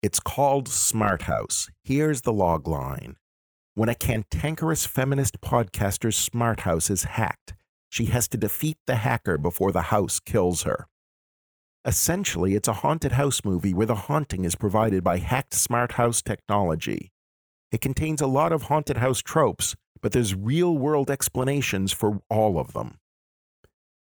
It's 0.00 0.20
called 0.20 0.68
Smart 0.68 1.22
House. 1.22 1.68
Here's 1.82 2.20
the 2.20 2.32
log 2.32 2.68
line. 2.68 3.16
When 3.76 3.88
a 3.88 3.96
cantankerous 3.96 4.86
feminist 4.86 5.40
podcaster's 5.40 6.16
smart 6.16 6.60
house 6.60 6.90
is 6.90 7.02
hacked, 7.02 7.54
she 7.88 8.04
has 8.04 8.28
to 8.28 8.36
defeat 8.36 8.78
the 8.86 8.94
hacker 8.94 9.36
before 9.36 9.72
the 9.72 9.82
house 9.82 10.20
kills 10.20 10.62
her. 10.62 10.86
Essentially, 11.84 12.54
it's 12.54 12.68
a 12.68 12.72
haunted 12.84 13.12
house 13.12 13.44
movie 13.44 13.74
where 13.74 13.86
the 13.86 14.06
haunting 14.06 14.44
is 14.44 14.54
provided 14.54 15.02
by 15.02 15.18
hacked 15.18 15.54
smart 15.54 15.92
house 15.92 16.22
technology. 16.22 17.10
It 17.72 17.80
contains 17.80 18.20
a 18.20 18.28
lot 18.28 18.52
of 18.52 18.64
haunted 18.64 18.98
house 18.98 19.20
tropes, 19.20 19.74
but 20.00 20.12
there's 20.12 20.36
real 20.36 20.78
world 20.78 21.10
explanations 21.10 21.90
for 21.90 22.20
all 22.30 22.60
of 22.60 22.74
them. 22.74 22.98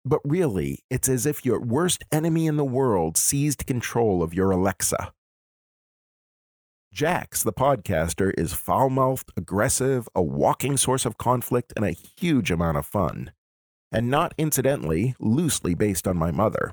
But 0.02 0.20
really, 0.24 0.82
it's 0.88 1.10
as 1.10 1.26
if 1.26 1.44
your 1.44 1.60
worst 1.60 2.04
enemy 2.10 2.46
in 2.46 2.56
the 2.56 2.64
world 2.64 3.18
seized 3.18 3.66
control 3.66 4.22
of 4.22 4.32
your 4.32 4.50
Alexa. 4.50 5.12
Jax, 6.98 7.44
the 7.44 7.52
podcaster, 7.52 8.32
is 8.36 8.52
foul 8.52 8.90
mouthed, 8.90 9.30
aggressive, 9.36 10.08
a 10.16 10.20
walking 10.20 10.76
source 10.76 11.06
of 11.06 11.16
conflict, 11.16 11.72
and 11.76 11.84
a 11.84 11.92
huge 11.92 12.50
amount 12.50 12.76
of 12.76 12.84
fun. 12.84 13.30
And 13.92 14.10
not 14.10 14.34
incidentally, 14.36 15.14
loosely 15.20 15.74
based 15.76 16.08
on 16.08 16.16
my 16.16 16.32
mother. 16.32 16.72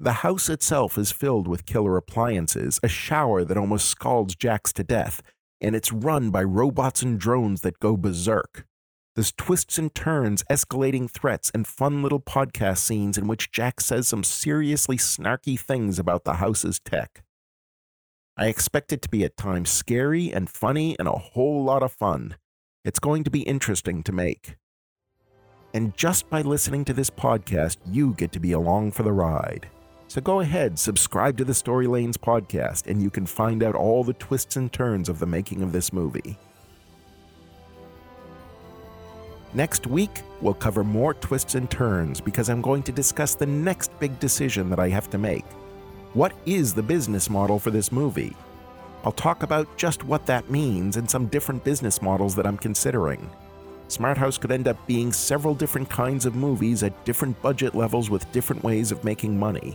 The 0.00 0.24
house 0.24 0.48
itself 0.48 0.96
is 0.96 1.12
filled 1.12 1.46
with 1.48 1.66
killer 1.66 1.98
appliances, 1.98 2.80
a 2.82 2.88
shower 2.88 3.44
that 3.44 3.58
almost 3.58 3.88
scalds 3.88 4.34
Jax 4.34 4.72
to 4.72 4.82
death, 4.82 5.20
and 5.60 5.76
it's 5.76 5.92
run 5.92 6.30
by 6.30 6.42
robots 6.42 7.02
and 7.02 7.20
drones 7.20 7.60
that 7.60 7.78
go 7.78 7.98
berserk. 7.98 8.66
There's 9.14 9.32
twists 9.32 9.76
and 9.76 9.94
turns, 9.94 10.44
escalating 10.44 11.10
threats, 11.10 11.50
and 11.52 11.66
fun 11.66 12.02
little 12.02 12.20
podcast 12.20 12.78
scenes 12.78 13.18
in 13.18 13.28
which 13.28 13.52
Jax 13.52 13.84
says 13.84 14.08
some 14.08 14.24
seriously 14.24 14.96
snarky 14.96 15.60
things 15.60 15.98
about 15.98 16.24
the 16.24 16.36
house's 16.36 16.80
tech. 16.80 17.22
I 18.36 18.46
expect 18.46 18.94
it 18.94 19.02
to 19.02 19.10
be 19.10 19.24
at 19.24 19.36
times 19.36 19.68
scary 19.68 20.32
and 20.32 20.48
funny 20.48 20.96
and 20.98 21.06
a 21.06 21.12
whole 21.12 21.62
lot 21.62 21.82
of 21.82 21.92
fun. 21.92 22.36
It's 22.82 22.98
going 22.98 23.24
to 23.24 23.30
be 23.30 23.42
interesting 23.42 24.02
to 24.04 24.12
make. 24.12 24.56
And 25.74 25.94
just 25.96 26.30
by 26.30 26.40
listening 26.40 26.86
to 26.86 26.94
this 26.94 27.10
podcast, 27.10 27.76
you 27.86 28.14
get 28.14 28.32
to 28.32 28.40
be 28.40 28.52
along 28.52 28.92
for 28.92 29.02
the 29.02 29.12
ride. 29.12 29.68
So 30.08 30.22
go 30.22 30.40
ahead, 30.40 30.78
subscribe 30.78 31.36
to 31.38 31.44
the 31.44 31.52
Story 31.52 31.86
Lanes 31.86 32.16
podcast, 32.16 32.86
and 32.86 33.02
you 33.02 33.10
can 33.10 33.26
find 33.26 33.62
out 33.62 33.74
all 33.74 34.02
the 34.02 34.14
twists 34.14 34.56
and 34.56 34.72
turns 34.72 35.10
of 35.10 35.18
the 35.18 35.26
making 35.26 35.62
of 35.62 35.72
this 35.72 35.92
movie. 35.92 36.38
Next 39.52 39.86
week, 39.86 40.22
we'll 40.40 40.54
cover 40.54 40.82
more 40.82 41.12
twists 41.12 41.54
and 41.54 41.70
turns 41.70 42.18
because 42.18 42.48
I'm 42.48 42.62
going 42.62 42.82
to 42.84 42.92
discuss 42.92 43.34
the 43.34 43.44
next 43.44 43.90
big 44.00 44.18
decision 44.18 44.70
that 44.70 44.78
I 44.78 44.88
have 44.88 45.10
to 45.10 45.18
make. 45.18 45.44
What 46.14 46.34
is 46.44 46.74
the 46.74 46.82
business 46.82 47.30
model 47.30 47.58
for 47.58 47.70
this 47.70 47.90
movie? 47.90 48.36
I'll 49.02 49.12
talk 49.12 49.42
about 49.42 49.78
just 49.78 50.04
what 50.04 50.26
that 50.26 50.50
means 50.50 50.98
and 50.98 51.08
some 51.10 51.24
different 51.28 51.64
business 51.64 52.02
models 52.02 52.34
that 52.34 52.46
I'm 52.46 52.58
considering. 52.58 53.30
Smart 53.88 54.18
House 54.18 54.36
could 54.36 54.52
end 54.52 54.68
up 54.68 54.76
being 54.86 55.10
several 55.10 55.54
different 55.54 55.88
kinds 55.88 56.26
of 56.26 56.34
movies 56.34 56.82
at 56.82 57.02
different 57.06 57.40
budget 57.40 57.74
levels 57.74 58.10
with 58.10 58.30
different 58.30 58.62
ways 58.62 58.92
of 58.92 59.04
making 59.04 59.38
money. 59.38 59.74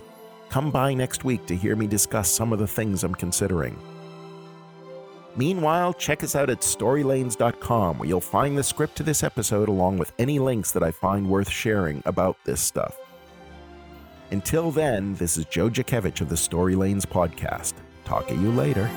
Come 0.50 0.69
by 0.69 0.93
next 0.93 1.23
week 1.23 1.47
to 1.47 1.56
hear 1.56 1.76
me 1.76 1.88
discuss 1.88 2.30
some 2.30 2.54
of 2.54 2.60
the 2.60 2.67
things 2.67 3.04
I'm 3.04 3.15
considering. 3.15 3.76
Meanwhile, 5.36 5.95
check 5.95 6.23
us 6.23 6.36
out 6.36 6.52
at 6.52 6.60
storylanes.com 6.60 7.97
where 7.97 8.08
you'll 8.08 8.21
find 8.21 8.56
the 8.56 8.63
script 8.63 8.95
to 8.97 9.04
this 9.04 9.23
episode 9.23 9.69
along 9.69 9.97
with 9.97 10.13
any 10.19 10.38
links 10.38 10.71
that 10.73 10.84
I 10.84 10.91
find 10.91 11.28
worth 11.28 11.50
sharing 11.50 12.04
about 12.06 12.38
this 12.43 12.62
stuff. 12.62 12.95
Until 14.32 14.72
then, 14.72 15.16
this 15.16 15.38
is 15.38 15.46
Joe 15.46 15.70
Jakevich 15.70 16.20
of 16.22 16.28
the 16.30 16.36
Story 16.36 16.76
Lanes 16.76 17.06
podcast. 17.06 17.74
Talk 18.04 18.28
to 18.28 18.36
you 18.36 18.52
later. 18.52 18.90